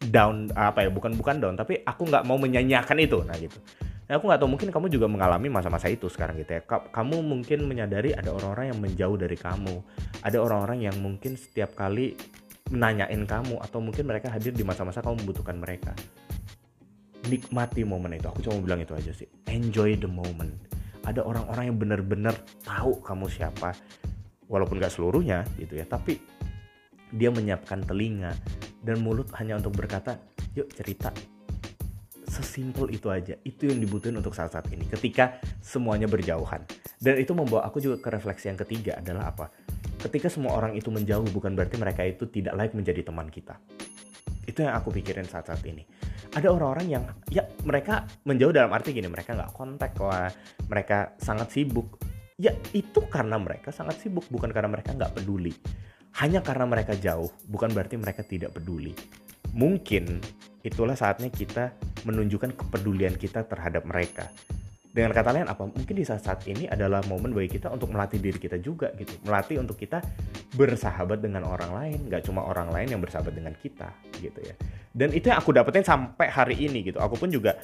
down 0.07 0.47
apa 0.55 0.87
ya 0.87 0.89
bukan 0.89 1.19
bukan 1.19 1.43
down 1.43 1.55
tapi 1.59 1.83
aku 1.83 2.07
nggak 2.07 2.23
mau 2.23 2.39
menyanyiakan 2.39 2.97
itu. 3.03 3.19
Nah 3.27 3.35
gitu. 3.35 3.59
Nah 4.07 4.15
aku 4.15 4.31
nggak 4.31 4.39
tahu 4.39 4.49
mungkin 4.55 4.69
kamu 4.71 4.87
juga 4.87 5.11
mengalami 5.11 5.51
masa-masa 5.51 5.91
itu 5.91 6.07
sekarang 6.07 6.39
gitu 6.39 6.55
ya. 6.55 6.63
Kamu 6.65 7.19
mungkin 7.19 7.67
menyadari 7.67 8.15
ada 8.15 8.31
orang-orang 8.31 8.71
yang 8.71 8.79
menjauh 8.79 9.19
dari 9.19 9.35
kamu. 9.35 9.83
Ada 10.23 10.39
orang-orang 10.39 10.87
yang 10.87 10.95
mungkin 11.03 11.35
setiap 11.35 11.75
kali 11.75 12.15
menanyain 12.71 13.27
kamu 13.27 13.59
atau 13.59 13.79
mungkin 13.83 14.07
mereka 14.07 14.31
hadir 14.31 14.55
di 14.55 14.63
masa-masa 14.63 15.03
kamu 15.03 15.23
membutuhkan 15.23 15.55
mereka 15.55 15.95
nikmati 17.27 17.83
momen 17.83 18.15
itu. 18.15 18.27
Aku 18.31 18.39
cuma 18.41 18.57
bilang 18.63 18.81
itu 18.81 18.95
aja 18.95 19.11
sih. 19.13 19.27
Enjoy 19.51 19.99
the 19.99 20.09
moment. 20.09 20.55
Ada 21.07 21.23
orang-orang 21.23 21.71
yang 21.71 21.77
benar-benar 21.79 22.35
tahu 22.67 22.99
kamu 22.99 23.31
siapa 23.31 23.71
walaupun 24.47 24.79
gak 24.79 24.91
seluruhnya 24.91 25.43
gitu 25.59 25.75
ya 25.75 25.83
tapi 25.87 26.19
dia 27.11 27.31
menyiapkan 27.31 27.83
telinga 27.87 28.35
dan 28.83 28.99
mulut 28.99 29.31
hanya 29.39 29.55
untuk 29.59 29.75
berkata 29.75 30.19
yuk 30.55 30.67
cerita. 30.75 31.11
Sesimpel 32.27 32.91
itu 32.91 33.07
aja. 33.07 33.39
Itu 33.47 33.71
yang 33.71 33.79
dibutuhin 33.79 34.19
untuk 34.19 34.35
saat-saat 34.35 34.67
ini 34.75 34.83
ketika 34.91 35.39
semuanya 35.63 36.11
berjauhan. 36.11 36.67
Dan 36.99 37.15
itu 37.23 37.31
membawa 37.31 37.63
aku 37.63 37.79
juga 37.79 38.03
ke 38.03 38.09
refleksi 38.11 38.51
yang 38.51 38.59
ketiga 38.59 38.99
adalah 38.99 39.31
apa? 39.31 39.47
Ketika 40.03 40.27
semua 40.27 40.59
orang 40.59 40.75
itu 40.75 40.91
menjauh 40.91 41.25
bukan 41.31 41.55
berarti 41.55 41.79
mereka 41.79 42.03
itu 42.03 42.27
tidak 42.27 42.53
layak 42.59 42.75
menjadi 42.75 43.07
teman 43.07 43.31
kita. 43.31 43.55
Itu 44.43 44.67
yang 44.67 44.75
aku 44.75 44.91
pikirin 44.91 45.27
saat-saat 45.27 45.63
ini 45.63 45.87
ada 46.33 46.47
orang-orang 46.51 46.87
yang 46.87 47.03
ya 47.31 47.45
mereka 47.63 48.03
menjauh 48.27 48.51
dalam 48.51 48.71
arti 48.73 48.91
gini 48.91 49.07
mereka 49.07 49.37
nggak 49.37 49.53
kontak 49.55 49.93
lah 50.01 50.31
mereka 50.67 51.15
sangat 51.21 51.53
sibuk. 51.53 51.99
Ya 52.37 52.53
itu 52.73 53.01
karena 53.09 53.41
mereka 53.41 53.73
sangat 53.73 53.97
sibuk 54.01 54.25
bukan 54.29 54.53
karena 54.53 54.69
mereka 54.69 54.93
nggak 54.93 55.13
peduli. 55.17 55.53
Hanya 56.21 56.41
karena 56.41 56.65
mereka 56.65 56.93
jauh 56.97 57.29
bukan 57.49 57.73
berarti 57.73 57.97
mereka 57.97 58.21
tidak 58.25 58.53
peduli. 58.57 58.93
Mungkin 59.57 60.21
itulah 60.61 60.93
saatnya 60.93 61.31
kita 61.31 61.73
menunjukkan 62.03 62.53
kepedulian 62.57 63.15
kita 63.15 63.47
terhadap 63.47 63.87
mereka 63.87 64.27
dengan 64.97 65.13
kata 65.13 65.29
lain 65.29 65.45
apa 65.45 65.69
mungkin 65.69 65.93
di 65.93 66.01
saat-saat 66.01 66.49
ini 66.49 66.65
adalah 66.65 67.05
momen 67.05 67.29
bagi 67.29 67.61
kita 67.61 67.69
untuk 67.69 67.93
melatih 67.93 68.17
diri 68.17 68.41
kita 68.41 68.57
juga 68.57 68.89
gitu. 68.97 69.13
Melatih 69.29 69.61
untuk 69.61 69.77
kita 69.77 70.01
bersahabat 70.57 71.21
dengan 71.21 71.45
orang 71.45 71.69
lain 71.69 72.09
nggak 72.09 72.25
cuma 72.25 72.41
orang 72.49 72.73
lain 72.73 72.97
yang 72.97 73.01
bersahabat 73.05 73.29
dengan 73.29 73.53
kita 73.53 73.93
gitu 74.17 74.41
ya. 74.41 74.57
Dan 74.89 75.13
itu 75.13 75.29
yang 75.29 75.37
aku 75.37 75.53
dapetin 75.53 75.85
sampai 75.85 76.33
hari 76.33 76.57
ini 76.65 76.81
gitu. 76.81 76.97
Aku 76.97 77.13
pun 77.13 77.29
juga 77.29 77.61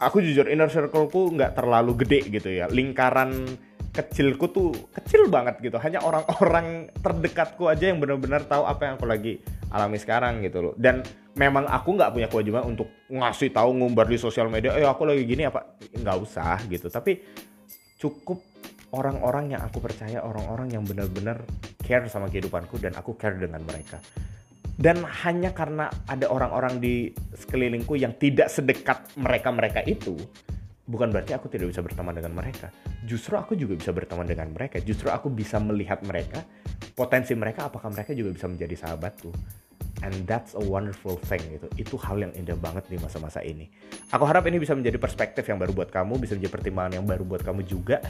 aku 0.00 0.24
jujur 0.24 0.48
inner 0.48 0.72
circleku 0.72 1.36
nggak 1.36 1.52
terlalu 1.52 1.92
gede 2.08 2.40
gitu 2.40 2.48
ya. 2.48 2.72
Lingkaran 2.72 3.44
kecilku 3.92 4.48
tuh 4.48 4.72
kecil 4.96 5.28
banget 5.28 5.60
gitu. 5.60 5.76
Hanya 5.76 6.00
orang-orang 6.00 6.88
terdekatku 6.96 7.68
aja 7.68 7.92
yang 7.92 8.00
benar-benar 8.00 8.48
tahu 8.48 8.64
apa 8.64 8.88
yang 8.88 8.94
aku 8.96 9.06
lagi 9.06 9.38
alami 9.68 10.00
sekarang 10.00 10.40
gitu 10.40 10.64
loh. 10.64 10.74
Dan 10.80 11.04
memang 11.36 11.68
aku 11.68 11.96
nggak 12.00 12.10
punya 12.16 12.28
kewajiban 12.32 12.64
untuk 12.64 12.88
ngasih 13.12 13.52
tahu 13.52 13.76
ngumbar 13.76 14.08
di 14.08 14.16
sosial 14.16 14.48
media 14.48 14.72
eh 14.74 14.88
aku 14.88 15.04
lagi 15.04 15.28
gini 15.28 15.44
apa? 15.44 15.76
Nggak 15.92 16.16
usah 16.24 16.56
gitu. 16.72 16.88
Tapi 16.88 17.20
cukup 18.00 18.40
orang-orang 18.96 19.56
yang 19.56 19.62
aku 19.64 19.80
percaya 19.80 20.24
orang-orang 20.24 20.72
yang 20.72 20.84
benar-benar 20.88 21.44
care 21.84 22.08
sama 22.08 22.32
kehidupanku 22.32 22.80
dan 22.80 22.96
aku 22.96 23.12
care 23.20 23.36
dengan 23.36 23.60
mereka. 23.60 24.00
Dan 24.72 25.04
hanya 25.04 25.52
karena 25.52 25.92
ada 26.08 26.32
orang-orang 26.32 26.80
di 26.80 27.12
sekelilingku 27.36 27.92
yang 28.00 28.16
tidak 28.16 28.48
sedekat 28.48 29.04
mereka-mereka 29.20 29.84
itu 29.84 30.16
bukan 30.86 31.14
berarti 31.14 31.32
aku 31.36 31.46
tidak 31.46 31.70
bisa 31.70 31.80
berteman 31.80 32.14
dengan 32.16 32.32
mereka. 32.34 32.68
Justru 33.06 33.38
aku 33.38 33.54
juga 33.54 33.78
bisa 33.78 33.90
berteman 33.94 34.26
dengan 34.26 34.50
mereka. 34.50 34.82
Justru 34.82 35.08
aku 35.08 35.30
bisa 35.30 35.62
melihat 35.62 36.02
mereka, 36.02 36.42
potensi 36.94 37.32
mereka, 37.38 37.70
apakah 37.70 37.90
mereka 37.90 38.12
juga 38.14 38.34
bisa 38.34 38.46
menjadi 38.50 38.74
sahabatku 38.74 39.30
and 40.02 40.26
that's 40.26 40.58
a 40.58 40.62
wonderful 40.62 41.14
thing 41.30 41.40
gitu 41.52 41.66
itu 41.78 41.94
hal 42.00 42.18
yang 42.18 42.32
indah 42.34 42.58
banget 42.58 42.88
di 42.90 42.98
masa-masa 42.98 43.40
ini 43.40 43.70
aku 44.10 44.24
harap 44.26 44.42
ini 44.50 44.58
bisa 44.58 44.74
menjadi 44.74 44.98
perspektif 44.98 45.46
yang 45.46 45.62
baru 45.62 45.72
buat 45.72 45.90
kamu 45.94 46.18
bisa 46.18 46.34
menjadi 46.34 46.52
pertimbangan 46.52 46.92
yang 46.98 47.06
baru 47.06 47.22
buat 47.22 47.42
kamu 47.46 47.62
juga 47.64 48.02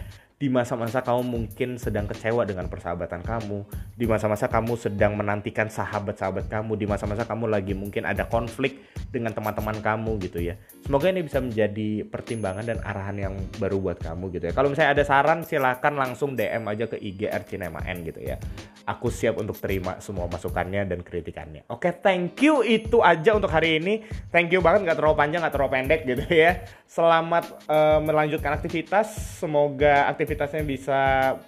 di 0.43 0.51
masa-masa 0.51 1.07
kamu 1.07 1.23
mungkin 1.23 1.79
sedang 1.79 2.11
kecewa 2.11 2.43
dengan 2.43 2.67
persahabatan 2.67 3.23
kamu. 3.23 3.63
Di 3.95 4.11
masa-masa 4.11 4.51
kamu 4.51 4.75
sedang 4.75 5.15
menantikan 5.15 5.71
sahabat-sahabat 5.71 6.51
kamu. 6.51 6.83
Di 6.83 6.87
masa-masa 6.91 7.23
kamu 7.23 7.47
lagi 7.47 7.79
mungkin 7.79 8.03
ada 8.03 8.27
konflik 8.27 8.83
dengan 9.15 9.31
teman-teman 9.31 9.79
kamu 9.79 10.19
gitu 10.19 10.43
ya. 10.43 10.59
Semoga 10.83 11.15
ini 11.15 11.23
bisa 11.23 11.39
menjadi 11.39 12.03
pertimbangan 12.11 12.67
dan 12.67 12.83
arahan 12.83 13.17
yang 13.23 13.35
baru 13.63 13.79
buat 13.79 14.03
kamu 14.03 14.35
gitu 14.35 14.51
ya. 14.51 14.53
Kalau 14.59 14.67
misalnya 14.67 14.99
ada 14.99 15.05
saran 15.07 15.47
silakan 15.47 15.95
langsung 15.95 16.35
DM 16.35 16.67
aja 16.67 16.91
ke 16.91 16.99
IG 16.99 17.31
Cinema 17.47 17.79
N 17.87 18.03
gitu 18.03 18.19
ya. 18.19 18.35
Aku 18.83 19.15
siap 19.15 19.39
untuk 19.39 19.55
terima 19.63 20.03
semua 20.03 20.27
masukannya 20.27 20.91
dan 20.91 21.07
kritikannya. 21.07 21.71
Oke 21.71 21.95
thank 22.03 22.43
you. 22.43 22.67
Itu 22.67 22.99
aja 22.99 23.39
untuk 23.39 23.55
hari 23.55 23.79
ini. 23.79 24.03
Thank 24.35 24.51
you 24.51 24.59
banget 24.59 24.91
nggak 24.91 24.99
terlalu 24.99 25.15
panjang, 25.15 25.39
nggak 25.39 25.55
terlalu 25.55 25.71
pendek 25.71 26.01
gitu 26.03 26.27
ya. 26.35 26.67
Selamat 26.91 27.47
uh, 27.71 28.03
melanjutkan 28.03 28.59
aktivitas. 28.59 29.39
Semoga 29.39 30.11
aktivitasnya 30.33 30.65
bisa 30.65 31.01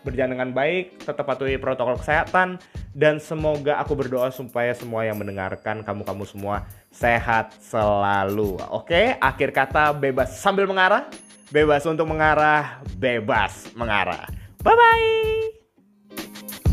berjalan 0.05 0.37
dengan 0.37 0.53
baik, 0.53 1.01
tetap 1.01 1.25
patuhi 1.25 1.57
protokol 1.57 1.97
kesehatan 1.97 2.61
dan 2.93 3.17
semoga 3.17 3.81
aku 3.81 3.97
berdoa 3.97 4.29
supaya 4.29 4.77
semua 4.77 5.09
yang 5.09 5.17
mendengarkan 5.17 5.81
kamu-kamu 5.81 6.29
semua 6.29 6.69
sehat 6.93 7.57
selalu. 7.65 8.61
Oke, 8.69 9.17
akhir 9.17 9.57
kata 9.57 9.97
bebas 9.97 10.37
sambil 10.37 10.69
mengarah, 10.69 11.09
bebas 11.49 11.81
untuk 11.89 12.05
mengarah, 12.05 12.85
bebas 13.01 13.73
mengarah. 13.73 14.29
Bye 14.61 14.77
bye. 14.77 16.64